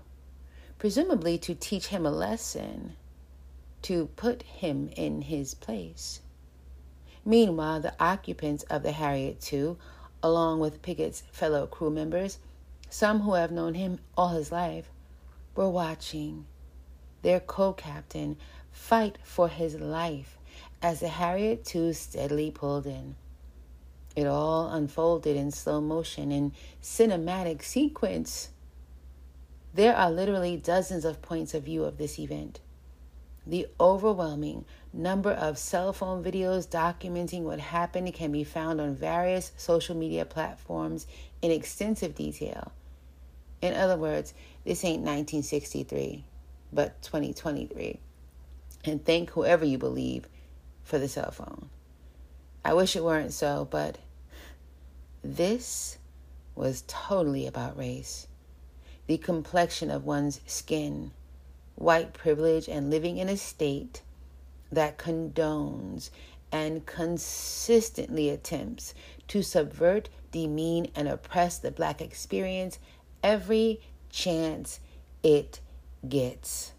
presumably 0.79 1.37
to 1.37 1.53
teach 1.53 1.87
him 1.87 2.05
a 2.05 2.11
lesson, 2.11 2.95
to 3.81 4.07
put 4.15 4.43
him 4.43 4.89
in 4.95 5.21
his 5.23 5.53
place. 5.53 6.21
Meanwhile, 7.23 7.81
the 7.81 7.95
occupants 7.99 8.63
of 8.63 8.83
the 8.83 8.91
Harriet 8.91 9.51
II, 9.51 9.75
along 10.23 10.59
with 10.59 10.81
Pickett's 10.81 11.23
fellow 11.31 11.67
crew 11.67 11.89
members, 11.89 12.39
some 12.89 13.21
who 13.21 13.33
have 13.33 13.51
known 13.51 13.73
him 13.73 13.99
all 14.17 14.29
his 14.29 14.51
life, 14.51 14.89
were 15.55 15.69
watching 15.69 16.45
their 17.21 17.39
co 17.39 17.73
captain 17.73 18.37
fight 18.75 19.17
for 19.23 19.47
his 19.47 19.79
life 19.79 20.37
as 20.81 20.99
the 20.99 21.07
Harriet 21.07 21.73
II 21.73 21.93
steadily 21.93 22.51
pulled 22.51 22.85
in. 22.85 23.15
It 24.15 24.27
all 24.27 24.69
unfolded 24.69 25.35
in 25.35 25.49
slow 25.49 25.81
motion 25.81 26.31
in 26.31 26.51
cinematic 26.83 27.63
sequence. 27.63 28.49
There 29.73 29.95
are 29.95 30.11
literally 30.11 30.57
dozens 30.57 31.03
of 31.03 31.21
points 31.21 31.53
of 31.53 31.63
view 31.63 31.83
of 31.83 31.97
this 31.97 32.19
event. 32.19 32.59
The 33.47 33.67
overwhelming 33.79 34.65
number 34.93 35.31
of 35.31 35.57
cell 35.57 35.91
phone 35.91 36.23
videos 36.23 36.67
documenting 36.67 37.41
what 37.41 37.59
happened 37.59 38.13
can 38.13 38.31
be 38.31 38.43
found 38.43 38.79
on 38.79 38.95
various 38.95 39.51
social 39.57 39.95
media 39.95 40.25
platforms 40.25 41.07
in 41.41 41.49
extensive 41.49 42.13
detail. 42.13 42.71
In 43.61 43.73
other 43.73 43.97
words, 43.97 44.33
this 44.63 44.83
ain't 44.83 45.01
1963, 45.01 46.25
but 46.71 47.01
2023 47.01 47.99
and 48.85 49.03
thank 49.03 49.31
whoever 49.31 49.65
you 49.65 49.77
believe 49.77 50.27
for 50.83 50.97
the 50.97 51.07
cell 51.07 51.31
phone. 51.31 51.69
I 52.63 52.73
wish 52.73 52.95
it 52.95 53.03
weren't 53.03 53.33
so, 53.33 53.67
but 53.69 53.97
this 55.23 55.97
was 56.55 56.83
totally 56.87 57.45
about 57.45 57.77
race. 57.77 58.27
The 59.07 59.17
complexion 59.17 59.91
of 59.91 60.05
one's 60.05 60.41
skin, 60.45 61.11
white 61.75 62.13
privilege, 62.13 62.67
and 62.67 62.89
living 62.89 63.17
in 63.17 63.29
a 63.29 63.37
state 63.37 64.01
that 64.71 64.97
condones 64.97 66.09
and 66.51 66.85
consistently 66.85 68.29
attempts 68.29 68.93
to 69.27 69.43
subvert, 69.43 70.09
demean, 70.31 70.89
and 70.95 71.07
oppress 71.07 71.57
the 71.57 71.71
black 71.71 72.01
experience 72.01 72.79
every 73.23 73.81
chance 74.09 74.79
it 75.23 75.59
gets. 76.07 76.71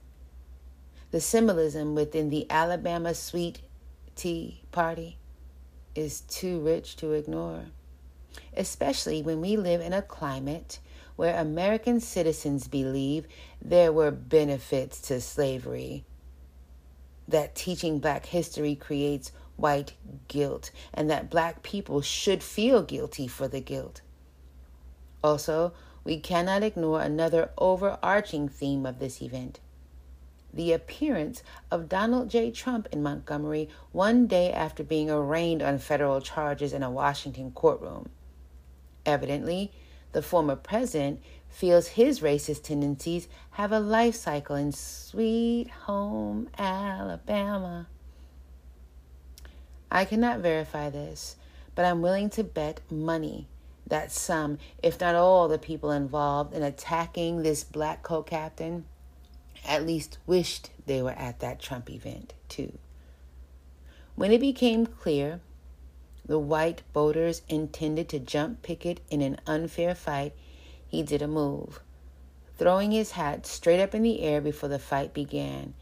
The 1.17 1.23
symbolism 1.23 1.95
within 1.95 2.29
the 2.29 2.47
Alabama 2.51 3.15
Sweet 3.15 3.63
Tea 4.17 4.61
Party 4.71 5.17
is 5.95 6.21
too 6.21 6.61
rich 6.61 6.95
to 6.97 7.15
ignore, 7.15 7.69
especially 8.55 9.23
when 9.23 9.41
we 9.41 9.57
live 9.57 9.81
in 9.81 9.95
a 9.95 10.03
climate 10.03 10.79
where 11.17 11.41
American 11.41 12.01
citizens 12.01 12.69
believe 12.69 13.27
there 13.63 13.95
were 13.95 14.11
benefits 14.11 15.01
to 15.09 15.23
slavery, 15.23 16.05
that 17.27 17.55
teaching 17.55 17.99
black 17.99 18.27
history 18.27 18.75
creates 18.75 19.33
white 19.57 19.95
guilt, 20.29 20.71
and 20.93 21.09
that 21.09 21.31
black 21.31 21.63
people 21.63 22.03
should 22.03 22.43
feel 22.43 22.83
guilty 22.83 23.27
for 23.27 23.49
the 23.49 23.63
guilt. 23.63 24.03
Also, 25.25 25.73
we 26.05 26.21
cannot 26.21 26.63
ignore 26.63 27.01
another 27.01 27.53
overarching 27.57 28.51
theme 28.51 28.85
of 28.85 28.99
this 28.99 29.23
event 29.23 29.61
the 30.53 30.73
appearance 30.73 31.43
of 31.71 31.89
Donald 31.89 32.31
J. 32.31 32.51
Trump 32.51 32.89
in 32.93 33.03
Montgomery 33.03 33.69
one 33.93 34.27
day 34.27 34.53
after 34.53 34.83
being 34.83 35.11
arraigned 35.11 35.63
on 35.63 35.79
federal 35.79 36.21
charges 36.21 36.73
in 36.73 36.83
a 36.83 36.91
Washington 36.91 37.51
courtroom. 37.51 38.09
Evidently, 39.05 39.73
the 40.13 40.23
former 40.23 40.57
president 40.57 41.21
feels 41.49 41.89
his 41.89 42.21
racist 42.21 42.65
tendencies 42.65 43.29
have 43.53 43.73
a 43.73 43.81
life 43.81 44.15
cycle 44.15 44.57
in 44.57 44.73
sweet 44.73 45.69
home 45.85 46.49
Alabama. 46.59 47.87
I 49.91 50.05
cannot 50.05 50.41
verify 50.41 50.91
this, 50.91 51.37
but 51.75 51.85
I'm 51.85 52.03
willing 52.03 52.31
to 52.31 52.45
bet 52.45 52.81
money 52.91 53.49
that 53.87 54.11
some, 54.11 54.59
if 54.83 55.01
not 55.01 55.15
all, 55.15 55.49
the 55.49 55.59
people 55.59 55.93
involved 55.93 56.55
in 56.55 56.63
attacking 56.63 57.43
this 57.43 57.63
black 57.63 58.03
co 58.03 58.23
captain 58.23 58.85
at 59.67 59.87
least 59.87 60.19
wished 60.27 60.71
they 60.87 61.03
were 61.03 61.13
at 61.13 61.41
that 61.41 61.61
Trump 61.61 61.91
event 61.91 62.35
too. 62.49 62.79
When 64.15 64.33
it 64.33 64.41
became 64.41 64.87
clear 64.87 65.41
the 66.25 66.39
white 66.39 66.83
voters 66.93 67.43
intended 67.49 68.09
to 68.09 68.19
jump 68.19 68.63
Pickett 68.63 69.01
in 69.11 69.23
an 69.23 69.39
unfair 69.47 69.95
fight, 69.95 70.35
he 70.89 71.03
did 71.03 71.23
a 71.23 71.29
move, 71.29 71.81
throwing 72.57 72.91
his 72.91 73.13
hat 73.13 73.47
straight 73.47 73.81
up 73.81 73.95
in 73.95 74.03
the 74.03 74.23
air 74.23 74.41
before 74.41 74.69
the 74.69 74.79
fight 74.79 75.13
began. 75.13 75.75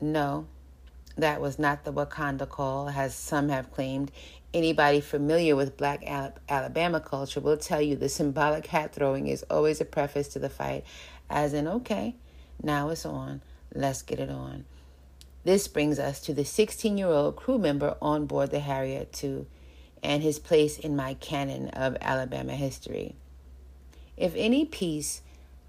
No, 0.00 0.46
that 1.16 1.40
was 1.40 1.58
not 1.58 1.84
the 1.84 1.92
Wakanda 1.92 2.48
call, 2.48 2.88
as 2.88 3.14
some 3.14 3.50
have 3.50 3.72
claimed. 3.72 4.10
Anybody 4.54 5.00
familiar 5.00 5.54
with 5.54 5.76
black 5.76 6.02
Alabama 6.48 7.00
culture 7.00 7.40
will 7.40 7.56
tell 7.56 7.82
you 7.82 7.96
the 7.96 8.08
symbolic 8.08 8.66
hat 8.66 8.94
throwing 8.94 9.26
is 9.26 9.44
always 9.50 9.80
a 9.80 9.84
preface 9.84 10.28
to 10.28 10.38
the 10.38 10.48
fight, 10.48 10.84
as 11.28 11.52
in, 11.52 11.68
okay, 11.68 12.16
now 12.62 12.88
it's 12.90 13.06
on. 13.06 13.42
Let's 13.74 14.02
get 14.02 14.20
it 14.20 14.30
on. 14.30 14.64
This 15.44 15.68
brings 15.68 15.98
us 15.98 16.20
to 16.22 16.34
the 16.34 16.44
16 16.44 16.98
year 16.98 17.08
old 17.08 17.36
crew 17.36 17.58
member 17.58 17.96
on 18.02 18.26
board 18.26 18.50
the 18.50 18.60
Harriet 18.60 19.18
II 19.22 19.46
and 20.02 20.22
his 20.22 20.38
place 20.38 20.78
in 20.78 20.96
my 20.96 21.14
canon 21.14 21.68
of 21.70 21.96
Alabama 22.00 22.54
history. 22.54 23.14
If 24.16 24.34
any 24.36 24.64
piece 24.64 25.22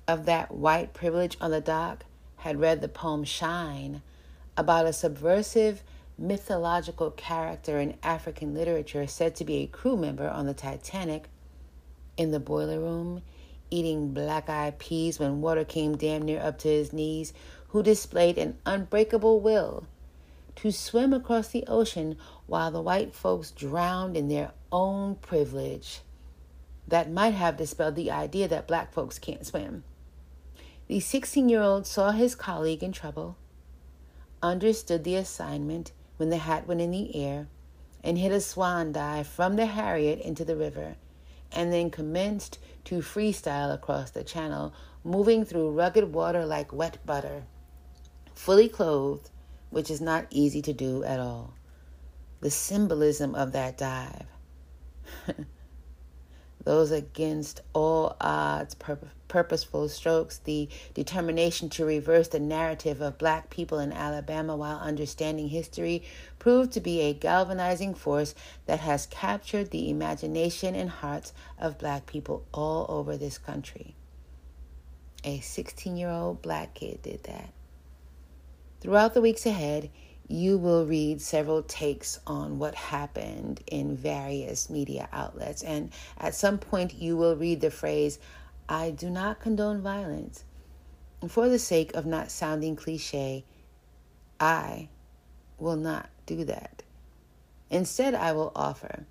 of 0.08 0.26
that 0.26 0.52
white 0.54 0.94
privilege 0.94 1.38
on 1.40 1.52
the 1.52 1.62
dock 1.62 2.06
had 2.38 2.60
read 2.60 2.82
the 2.82 2.88
poem 2.88 3.24
Shine 3.24 4.02
about 4.58 4.86
a 4.86 4.94
subversive 4.94 5.84
mythological 6.18 7.12
character 7.12 7.80
in 7.80 7.98
African 8.04 8.54
literature 8.54 9.08
said 9.08 9.36
to 9.36 9.46
be 9.46 9.58
a 9.58 9.68
crew 9.68 9.96
member 9.96 10.28
on 10.28 10.46
the 10.46 10.54
Titanic, 10.54 11.30
in 12.18 12.32
the 12.32 12.40
boiler 12.40 12.80
room, 12.80 13.22
eating 13.72 14.14
black 14.14 14.50
eyed 14.50 14.78
peas 14.78 15.18
when 15.18 15.42
water 15.42 15.64
came 15.64 15.98
damn 15.98 16.22
near 16.22 16.42
up 16.42 16.60
to 16.60 16.68
his 16.68 16.94
knees, 16.94 17.34
who 17.70 17.82
displayed 17.82 18.38
an 18.38 18.58
unbreakable 18.66 19.40
will 19.40 19.86
to 20.58 20.72
swim 20.72 21.14
across 21.14 21.48
the 21.48 21.64
ocean 21.68 22.18
while 22.46 22.70
the 22.70 22.82
white 22.82 23.16
folks 23.16 23.50
drowned 23.50 24.18
in 24.18 24.28
their 24.28 24.52
own 24.72 25.16
privilege. 25.16 26.02
That 26.88 27.10
might 27.10 27.34
have 27.34 27.58
dispelled 27.58 27.96
the 27.96 28.12
idea 28.12 28.48
that 28.50 28.68
black 28.68 28.92
folks 28.92 29.18
can't 29.18 29.46
swim. 29.46 29.84
The 30.88 31.00
16 31.00 31.48
year 31.48 31.62
old 31.62 31.88
saw 31.88 32.12
his 32.12 32.36
colleague 32.36 32.84
in 32.84 32.92
trouble, 32.92 33.38
understood 34.44 35.04
the 35.04 35.16
assignment 35.16 35.94
when 36.18 36.30
the 36.30 36.38
hat 36.38 36.68
went 36.68 36.82
in 36.82 36.92
the 36.92 37.16
air, 37.16 37.48
and 38.04 38.18
hit 38.18 38.32
a 38.32 38.42
swan 38.42 38.92
dive 38.92 39.28
from 39.28 39.56
the 39.56 39.68
Harriet 39.68 40.20
into 40.20 40.44
the 40.44 40.56
river 40.56 40.98
and 41.52 41.72
then 41.72 41.90
commenced 41.90 42.60
to 42.86 43.00
freestyle 43.00 43.74
across 43.74 44.12
the 44.12 44.24
channel, 44.24 44.74
moving 45.04 45.46
through 45.46 45.72
rugged 45.72 46.14
water 46.14 46.46
like 46.46 46.74
wet 46.74 46.98
butter, 47.06 47.44
fully 48.34 48.70
clothed, 48.70 49.30
which 49.70 49.90
is 49.90 50.02
not 50.02 50.28
easy 50.30 50.62
to 50.62 50.74
do 50.74 51.04
at 51.04 51.20
all. 51.20 51.54
The 52.42 52.52
symbolism 52.52 53.36
of 53.36 53.52
that 53.52 53.78
dive. 53.78 54.26
those 56.64 56.92
against 56.92 57.62
all 57.74 58.16
odds, 58.22 58.76
pur- 58.76 59.00
purposeful 59.28 59.88
strokes, 59.88 60.38
the 60.40 60.68
determination 60.94 61.70
to 61.70 61.86
reverse 61.86 62.28
the 62.28 62.40
narrative 62.40 63.02
of 63.02 63.18
black 63.18 63.50
people 63.50 63.80
in 63.80 63.94
Alabama 63.94 64.56
while 64.56 64.78
understanding 64.80 65.48
history 65.48 66.04
proved 66.38 66.72
to 66.74 66.82
be 66.82 67.02
a 67.02 67.14
galvanizing 67.14 67.94
force 67.94 68.36
that 68.66 68.80
has 68.80 69.06
captured 69.06 69.72
the 69.72 69.90
imagination 69.90 70.76
and 70.76 70.90
hearts 70.90 71.34
of 71.58 71.78
black 71.78 72.06
people 72.06 72.46
all 72.54 72.86
over 72.90 73.16
this 73.16 73.38
country. 73.38 73.96
A 75.24 75.40
16 75.40 75.96
year 75.96 76.10
old 76.10 76.42
black 76.42 76.74
kid 76.74 77.02
did 77.02 77.24
that. 77.24 77.54
Throughout 78.82 79.14
the 79.14 79.22
weeks 79.22 79.46
ahead, 79.46 79.90
you 80.32 80.58
will 80.58 80.86
read 80.86 81.22
several 81.22 81.64
takes 81.64 82.20
on 82.26 82.58
what 82.58 82.74
happened 82.76 83.62
in 83.68 83.96
various 83.96 84.70
media 84.70 85.10
outlets. 85.12 85.64
And 85.64 85.92
at 86.18 86.36
some 86.36 86.58
point, 86.58 86.94
you 86.96 87.18
will 87.18 87.36
read 87.36 87.62
the 87.62 87.72
phrase, 87.72 88.20
I 88.70 88.92
do 88.92 89.10
not 89.10 89.40
condone 89.40 89.82
violence. 89.82 90.44
And 91.22 91.32
for 91.32 91.50
the 91.50 91.60
sake 91.60 91.94
of 91.94 92.06
not 92.06 92.32
sounding 92.32 92.76
cliche, 92.76 93.46
I 94.40 94.90
will 95.60 95.76
not 95.76 96.10
do 96.26 96.46
that. 96.46 96.82
Instead, 97.70 98.16
I 98.16 98.32
will 98.32 98.52
offer 98.56 99.06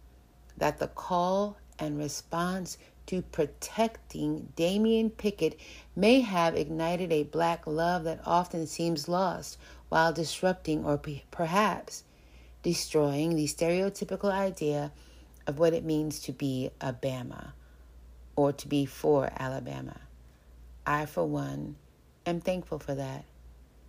that 0.56 0.78
the 0.78 0.88
call 0.88 1.56
and 1.78 1.98
response 1.98 2.78
to 3.06 3.22
protecting 3.22 4.52
Damien 4.54 5.11
Pickett 5.11 5.59
may 5.96 6.20
have 6.20 6.54
ignited 6.54 7.11
a 7.11 7.24
black 7.24 7.66
love 7.66 8.04
that 8.04 8.20
often 8.24 8.66
seems 8.66 9.09
lost 9.09 9.59
while 9.90 10.12
disrupting 10.12 10.85
or 10.85 10.98
perhaps 11.31 12.05
destroying 12.62 13.37
the 13.37 13.46
stereotypical 13.46 14.33
idea 14.33 14.90
of 15.46 15.59
what 15.59 15.74
it 15.74 15.85
means 15.85 16.20
to 16.20 16.33
be 16.33 16.70
a 16.81 16.92
Bama 16.92 17.53
or 18.37 18.53
to 18.53 18.68
be 18.68 18.87
for 18.87 19.31
Alabama. 19.38 20.00
I, 20.87 21.07
for 21.07 21.26
one, 21.26 21.76
am 22.24 22.40
thankful 22.40 22.79
for 22.79 22.94
that. 22.94 23.24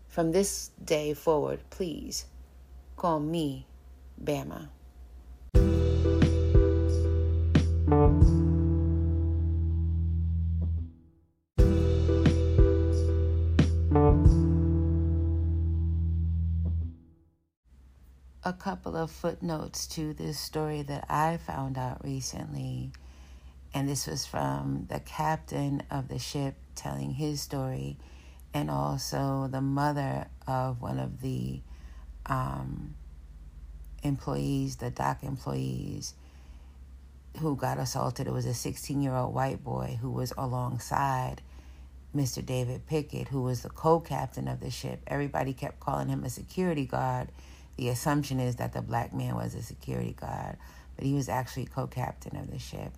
From 0.07 0.31
this 0.31 0.71
day 0.83 1.13
forward, 1.13 1.61
please 1.69 2.25
call 2.97 3.19
me 3.19 3.65
Bama. 4.21 4.69
Couple 18.61 18.95
of 18.95 19.09
footnotes 19.09 19.87
to 19.87 20.13
this 20.13 20.39
story 20.39 20.83
that 20.83 21.03
I 21.09 21.37
found 21.37 21.79
out 21.79 22.03
recently. 22.03 22.91
And 23.73 23.89
this 23.89 24.05
was 24.05 24.27
from 24.27 24.85
the 24.87 24.99
captain 24.99 25.81
of 25.89 26.09
the 26.09 26.19
ship 26.19 26.53
telling 26.75 27.11
his 27.11 27.41
story, 27.41 27.97
and 28.53 28.69
also 28.69 29.47
the 29.49 29.61
mother 29.61 30.27
of 30.45 30.79
one 30.79 30.99
of 30.99 31.21
the 31.21 31.61
um, 32.27 32.93
employees, 34.03 34.75
the 34.75 34.91
dock 34.91 35.23
employees 35.23 36.13
who 37.39 37.55
got 37.55 37.79
assaulted. 37.79 38.27
It 38.27 38.33
was 38.33 38.45
a 38.45 38.53
16 38.53 39.01
year 39.01 39.15
old 39.15 39.33
white 39.33 39.63
boy 39.63 39.97
who 40.01 40.11
was 40.11 40.33
alongside 40.37 41.41
Mr. 42.15 42.45
David 42.45 42.85
Pickett, 42.85 43.29
who 43.29 43.41
was 43.41 43.63
the 43.63 43.69
co 43.69 43.99
captain 43.99 44.47
of 44.47 44.59
the 44.59 44.69
ship. 44.69 44.99
Everybody 45.07 45.53
kept 45.53 45.79
calling 45.79 46.09
him 46.09 46.23
a 46.23 46.29
security 46.29 46.85
guard 46.85 47.29
the 47.81 47.89
assumption 47.89 48.39
is 48.39 48.57
that 48.57 48.73
the 48.73 48.81
black 48.83 49.11
man 49.11 49.33
was 49.33 49.55
a 49.55 49.63
security 49.63 50.13
guard, 50.13 50.55
but 50.95 51.03
he 51.03 51.15
was 51.15 51.27
actually 51.27 51.65
co 51.65 51.87
captain 51.87 52.37
of 52.37 52.51
the 52.51 52.59
ship. 52.59 52.93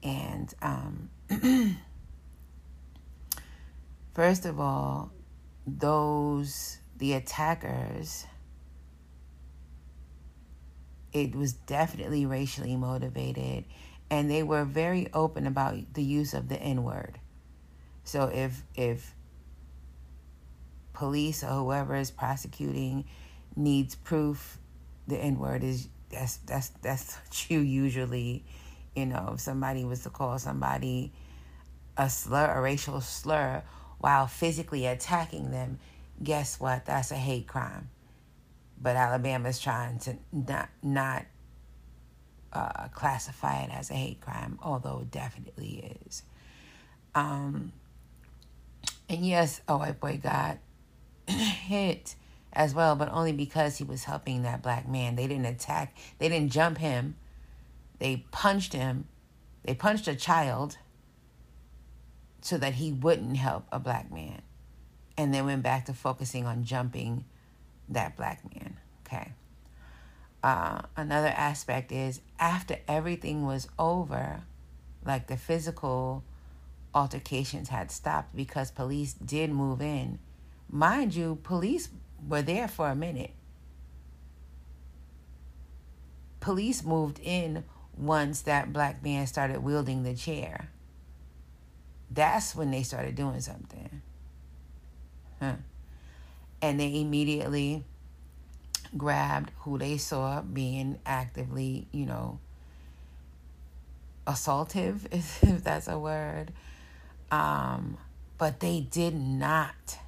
And 0.00 0.54
um, 0.62 1.10
first 4.14 4.46
of 4.46 4.60
all, 4.60 5.10
those, 5.66 6.78
the 6.98 7.14
attackers, 7.14 8.26
it 11.12 11.34
was 11.34 11.54
definitely 11.54 12.26
racially 12.26 12.76
motivated 12.76 13.64
and 14.08 14.30
they 14.30 14.44
were 14.44 14.64
very 14.64 15.12
open 15.14 15.48
about 15.48 15.94
the 15.94 16.02
use 16.04 16.32
of 16.32 16.48
the 16.48 16.56
n 16.62 16.84
word 16.84 17.18
so 18.04 18.26
if 18.26 18.62
if 18.76 19.14
police 20.92 21.42
or 21.42 21.48
whoever 21.48 21.96
is 21.96 22.10
prosecuting 22.10 23.04
needs 23.56 23.94
proof, 23.94 24.58
the 25.08 25.16
N 25.16 25.38
word 25.38 25.64
is 25.64 25.88
that's 26.10 26.36
that's 26.38 26.68
that's 26.82 27.16
what 27.24 27.50
you 27.50 27.60
usually, 27.60 28.44
you 28.94 29.06
know, 29.06 29.32
if 29.34 29.40
somebody 29.40 29.84
was 29.84 30.02
to 30.02 30.10
call 30.10 30.38
somebody 30.38 31.12
a 31.96 32.10
slur, 32.10 32.52
a 32.52 32.60
racial 32.60 33.00
slur, 33.00 33.62
while 33.98 34.26
physically 34.26 34.86
attacking 34.86 35.50
them, 35.50 35.78
guess 36.22 36.60
what? 36.60 36.86
That's 36.86 37.10
a 37.10 37.16
hate 37.16 37.46
crime. 37.46 37.88
But 38.80 38.96
Alabama's 38.96 39.58
trying 39.58 39.98
to 40.00 40.16
not 40.32 40.68
not 40.82 41.24
uh, 42.52 42.88
classify 42.88 43.62
it 43.62 43.70
as 43.70 43.90
a 43.90 43.94
hate 43.94 44.20
crime, 44.20 44.58
although 44.62 45.00
it 45.00 45.10
definitely 45.10 45.96
is. 46.06 46.22
Um, 47.14 47.72
and 49.08 49.24
yes, 49.24 49.60
a 49.68 49.76
white 49.76 50.00
boy 50.00 50.20
got 50.22 50.58
hit 51.28 52.14
as 52.56 52.74
well, 52.74 52.96
but 52.96 53.12
only 53.12 53.32
because 53.32 53.76
he 53.76 53.84
was 53.84 54.04
helping 54.04 54.42
that 54.42 54.62
black 54.62 54.88
man. 54.88 55.14
They 55.14 55.28
didn't 55.28 55.44
attack, 55.44 55.94
they 56.18 56.28
didn't 56.28 56.50
jump 56.50 56.78
him. 56.78 57.14
They 57.98 58.24
punched 58.30 58.72
him. 58.72 59.06
They 59.62 59.74
punched 59.74 60.08
a 60.08 60.14
child 60.14 60.78
so 62.40 62.58
that 62.58 62.74
he 62.74 62.92
wouldn't 62.92 63.36
help 63.36 63.66
a 63.70 63.78
black 63.78 64.12
man. 64.12 64.42
And 65.16 65.32
then 65.32 65.46
went 65.46 65.62
back 65.62 65.86
to 65.86 65.94
focusing 65.94 66.46
on 66.46 66.64
jumping 66.64 67.24
that 67.88 68.16
black 68.16 68.42
man. 68.54 68.76
Okay. 69.06 69.32
Uh, 70.42 70.82
another 70.96 71.28
aspect 71.28 71.90
is 71.90 72.20
after 72.38 72.78
everything 72.86 73.46
was 73.46 73.68
over, 73.78 74.42
like 75.04 75.26
the 75.26 75.36
physical 75.36 76.22
altercations 76.94 77.68
had 77.68 77.90
stopped 77.90 78.36
because 78.36 78.70
police 78.70 79.14
did 79.14 79.50
move 79.50 79.80
in. 79.80 80.18
Mind 80.70 81.14
you, 81.14 81.38
police 81.42 81.88
were 82.26 82.42
there 82.42 82.68
for 82.68 82.88
a 82.88 82.94
minute. 82.94 83.32
Police 86.40 86.84
moved 86.84 87.18
in 87.22 87.64
once 87.96 88.42
that 88.42 88.72
black 88.72 89.02
man 89.02 89.26
started 89.26 89.62
wielding 89.62 90.02
the 90.02 90.14
chair. 90.14 90.68
That's 92.10 92.54
when 92.54 92.70
they 92.70 92.82
started 92.82 93.14
doing 93.14 93.40
something. 93.40 94.02
Huh. 95.40 95.56
And 96.62 96.78
they 96.78 97.00
immediately 97.00 97.84
grabbed 98.96 99.50
who 99.60 99.78
they 99.78 99.96
saw 99.96 100.42
being 100.42 100.98
actively, 101.04 101.88
you 101.92 102.06
know, 102.06 102.38
assaultive, 104.26 105.06
if 105.10 105.64
that's 105.64 105.88
a 105.88 105.98
word. 105.98 106.52
Um, 107.30 107.98
but 108.38 108.60
they 108.60 108.80
did 108.80 109.14
not 109.14 109.98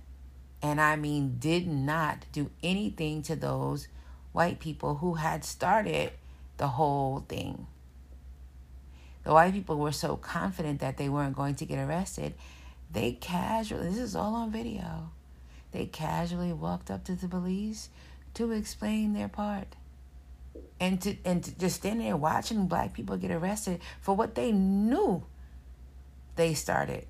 and 0.63 0.81
I 0.81 0.97
mean 0.97 1.37
did 1.39 1.67
not 1.67 2.27
do 2.33 2.51
anything 2.63 3.23
to 3.23 3.37
those 3.37 3.89
white 4.33 4.59
people 4.59 4.97
who 4.97 5.15
had 5.15 5.45
started 5.45 6.13
the 6.57 6.69
whole 6.69 7.25
thing. 7.29 7.67
The 9.25 9.33
white 9.33 9.53
people 9.53 9.77
were 9.77 9.93
so 9.93 10.17
confident 10.17 10.81
that 10.81 10.97
they 10.97 11.09
weren't 11.09 11.37
going 11.37 11.55
to 11.57 11.67
get 11.67 11.79
arrested, 11.79 12.35
they 12.91 13.13
casually, 13.13 13.89
this 13.89 13.99
is 13.99 14.17
all 14.17 14.35
on 14.35 14.51
video, 14.51 15.11
they 15.73 15.87
casually 15.87 16.53
walked 16.53 16.91
up 16.91 17.05
to 17.05 17.15
the 17.15 17.29
police 17.29 17.91
to 18.35 18.53
explain 18.53 19.13
their 19.13 19.29
part. 19.29 19.77
And 20.81 21.01
to 21.03 21.17
and 21.25 21.43
to 21.43 21.59
just 21.59 21.77
stand 21.77 22.01
there 22.01 22.17
watching 22.17 22.69
black 22.69 22.95
people 22.95 23.17
get 23.17 23.33
arrested 23.33 23.81
for 24.01 24.15
what 24.15 24.37
they 24.37 24.53
knew 24.53 25.25
they 26.37 26.55
started. 26.55 27.07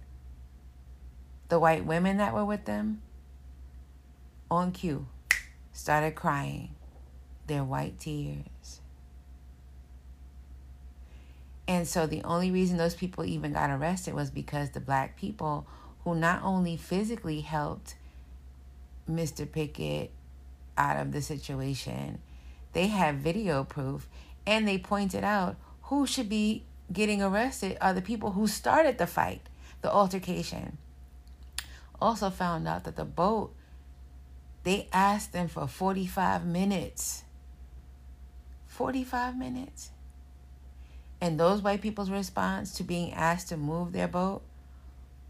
The 1.51 1.59
white 1.59 1.85
women 1.85 2.17
that 2.17 2.35
were 2.35 2.45
with 2.45 2.65
them, 2.65 3.03
on 4.51 4.73
cue, 4.73 5.07
started 5.73 6.15
crying 6.15 6.75
their 7.47 7.65
white 7.65 7.99
tears. 7.99 8.81
And 11.67 11.87
so 11.87 12.07
the 12.07 12.23
only 12.25 12.51
reason 12.51 12.79
those 12.79 12.95
people 12.95 13.25
even 13.25 13.53
got 13.53 13.71
arrested 13.71 14.15
was 14.15 14.31
because 14.31 14.71
the 14.71 14.81
black 14.81 15.17
people 15.17 15.67
who 16.05 16.15
not 16.15 16.43
only 16.43 16.77
physically 16.77 17.43
helped 17.43 17.97
Mr. 19.09 19.51
Pickett 19.51 20.11
out 20.79 20.97
of 20.97 21.13
the 21.13 21.21
situation, 21.21 22.21
they 22.73 22.87
had 22.87 23.17
video 23.17 23.65
proof 23.65 24.09
and 24.47 24.67
they 24.67 24.79
pointed 24.79 25.25
out 25.25 25.57
who 25.83 26.07
should 26.07 26.29
be 26.29 26.65
getting 26.91 27.21
arrested 27.23 27.77
are 27.83 27.93
the 27.93 28.01
people 28.01 28.31
who 28.33 28.47
started 28.47 28.97
the 28.97 29.07
fight, 29.07 29.43
the 29.83 29.91
altercation. 29.93 30.79
Also 32.01 32.31
found 32.31 32.67
out 32.67 32.85
that 32.85 32.97
the 32.97 33.05
boat 33.05 33.53
they 34.65 34.89
asked 34.93 35.33
them 35.33 35.49
for 35.49 35.67
45 35.67 36.47
minutes. 36.47 37.25
45 38.67 39.37
minutes. 39.37 39.91
And 41.21 41.39
those 41.39 41.63
white 41.63 41.83
people's 41.83 42.11
response 42.11 42.75
to 42.75 42.85
being 42.85 43.13
asked 43.13 43.49
to 43.49 43.57
move 43.57 43.93
their 43.93 44.09
boat, 44.09 44.43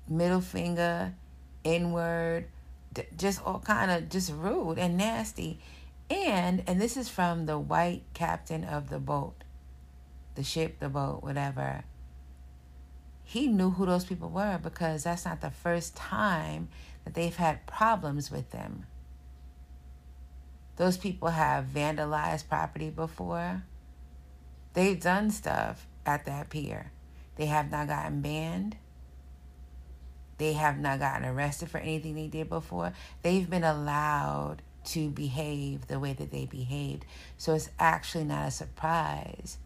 middle 0.08 0.40
finger, 0.40 1.14
inward, 1.64 2.46
just 3.16 3.44
all 3.44 3.60
kind 3.60 3.90
of 3.90 4.08
just 4.08 4.32
rude 4.32 4.78
and 4.78 4.96
nasty. 4.96 5.60
And 6.10 6.62
and 6.66 6.80
this 6.80 6.96
is 6.96 7.08
from 7.08 7.46
the 7.46 7.58
white 7.58 8.02
captain 8.14 8.64
of 8.64 8.88
the 8.90 8.98
boat, 8.98 9.44
the 10.34 10.42
ship, 10.42 10.78
the 10.80 10.88
boat, 10.88 11.22
whatever. 11.22 11.84
He 13.24 13.46
knew 13.46 13.70
who 13.70 13.84
those 13.84 14.06
people 14.06 14.30
were 14.30 14.58
because 14.62 15.04
that's 15.04 15.26
not 15.26 15.42
the 15.42 15.50
first 15.50 15.94
time 15.94 16.68
that 17.04 17.12
they've 17.14 17.36
had 17.36 17.66
problems 17.66 18.30
with 18.30 18.50
them. 18.50 18.86
Those 20.78 20.96
people 20.96 21.30
have 21.30 21.64
vandalized 21.66 22.48
property 22.48 22.88
before. 22.88 23.64
They've 24.74 25.00
done 25.00 25.32
stuff 25.32 25.88
at 26.06 26.24
that 26.26 26.50
pier. 26.50 26.92
They 27.34 27.46
have 27.46 27.68
not 27.68 27.88
gotten 27.88 28.20
banned. 28.20 28.76
They 30.38 30.52
have 30.52 30.78
not 30.78 31.00
gotten 31.00 31.28
arrested 31.28 31.68
for 31.68 31.78
anything 31.78 32.14
they 32.14 32.28
did 32.28 32.48
before. 32.48 32.92
They've 33.22 33.50
been 33.50 33.64
allowed 33.64 34.62
to 34.84 35.10
behave 35.10 35.88
the 35.88 35.98
way 35.98 36.12
that 36.12 36.30
they 36.30 36.46
behaved. 36.46 37.04
So 37.36 37.54
it's 37.54 37.70
actually 37.80 38.24
not 38.24 38.46
a 38.46 38.52
surprise 38.52 39.58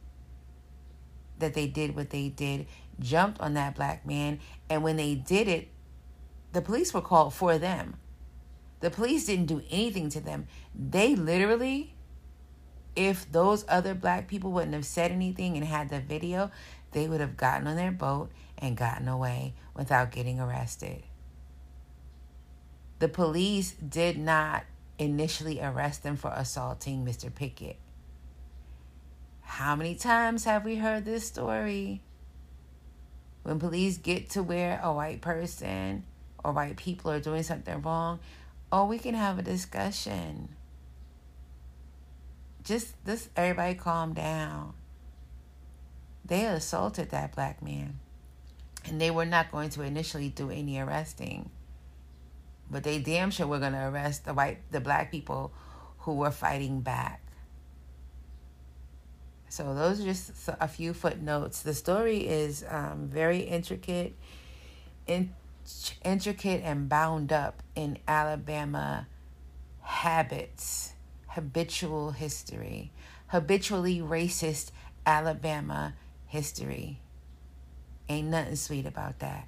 that 1.40 1.53
they 1.53 1.66
did 1.66 1.94
what 1.94 2.09
they 2.09 2.31
did, 2.31 2.66
jumped 2.98 3.38
on 3.38 3.53
that 3.53 3.75
black 3.75 4.07
man, 4.07 4.40
and 4.70 4.83
when 4.83 4.96
they 4.96 5.14
did 5.14 5.46
it, 5.46 5.68
the 6.53 6.62
police 6.62 6.94
were 6.94 7.03
called 7.03 7.35
for 7.35 7.59
them. 7.59 7.96
The 8.82 8.90
police 8.90 9.26
didn't 9.26 9.46
do 9.46 9.62
anything 9.70 10.10
to 10.10 10.20
them. 10.20 10.48
They 10.74 11.14
literally, 11.14 11.94
if 12.96 13.30
those 13.30 13.64
other 13.68 13.94
black 13.94 14.26
people 14.26 14.50
wouldn't 14.50 14.74
have 14.74 14.84
said 14.84 15.12
anything 15.12 15.56
and 15.56 15.64
had 15.64 15.88
the 15.88 16.00
video, 16.00 16.50
they 16.90 17.06
would 17.06 17.20
have 17.20 17.36
gotten 17.36 17.68
on 17.68 17.76
their 17.76 17.92
boat 17.92 18.32
and 18.58 18.76
gotten 18.76 19.06
away 19.06 19.54
without 19.72 20.10
getting 20.10 20.40
arrested. 20.40 21.04
The 22.98 23.06
police 23.08 23.70
did 23.72 24.18
not 24.18 24.64
initially 24.98 25.60
arrest 25.60 26.02
them 26.02 26.16
for 26.16 26.32
assaulting 26.34 27.04
Mr. 27.04 27.32
Pickett. 27.32 27.76
How 29.42 29.76
many 29.76 29.94
times 29.94 30.42
have 30.44 30.64
we 30.64 30.76
heard 30.76 31.04
this 31.04 31.24
story? 31.24 32.02
When 33.44 33.60
police 33.60 33.96
get 33.96 34.30
to 34.30 34.42
where 34.42 34.80
a 34.82 34.92
white 34.92 35.20
person 35.20 36.02
or 36.42 36.52
white 36.52 36.76
people 36.76 37.12
are 37.12 37.20
doing 37.20 37.44
something 37.44 37.80
wrong, 37.82 38.18
oh, 38.72 38.87
we 38.87 38.98
can 38.98 39.14
have 39.14 39.38
a 39.38 39.42
discussion. 39.42 40.48
Just 42.64 43.04
this, 43.04 43.28
everybody 43.37 43.74
calm 43.74 44.14
down. 44.14 44.72
They 46.24 46.46
assaulted 46.46 47.11
that 47.11 47.35
black 47.35 47.62
man. 47.62 48.00
And 48.87 49.00
they 49.00 49.11
were 49.11 49.26
not 49.26 49.52
going 49.52 49.68
to 49.70 49.82
initially 49.82 50.30
do 50.30 50.50
any 50.50 50.78
arresting. 50.78 51.50
But 52.70 52.82
they 52.85 52.98
damn 52.98 53.30
sure 53.30 53.46
were 53.46 53.58
going 53.58 53.72
to 53.72 53.88
arrest 53.88 54.24
the 54.24 54.32
white, 54.32 54.58
the 54.70 54.80
black 54.80 55.11
people 55.11 55.52
who 55.98 56.14
were 56.14 56.30
fighting 56.30 56.80
back. 56.80 57.20
So 59.50 59.74
those 59.74 60.00
are 60.00 60.04
just 60.04 60.32
a 60.61 60.66
few 60.66 60.94
footnotes. 60.94 61.61
The 61.61 61.74
story 61.74 62.26
is 62.26 62.64
um, 62.70 63.08
very 63.12 63.40
intricate, 63.40 64.16
in, 65.06 65.35
intricate 66.05 66.62
and 66.64 66.88
bound 66.88 67.33
up 67.33 67.62
in 67.75 67.98
Alabama 68.07 69.07
habits, 69.81 70.92
habitual 71.29 72.12
history, 72.12 72.92
habitually 73.29 73.98
racist 73.98 74.70
Alabama 75.07 75.94
history. 76.27 77.01
Ain't 78.09 78.29
nothing 78.29 78.57
sweet 78.57 78.87
about 78.87 79.18
that. 79.20 79.46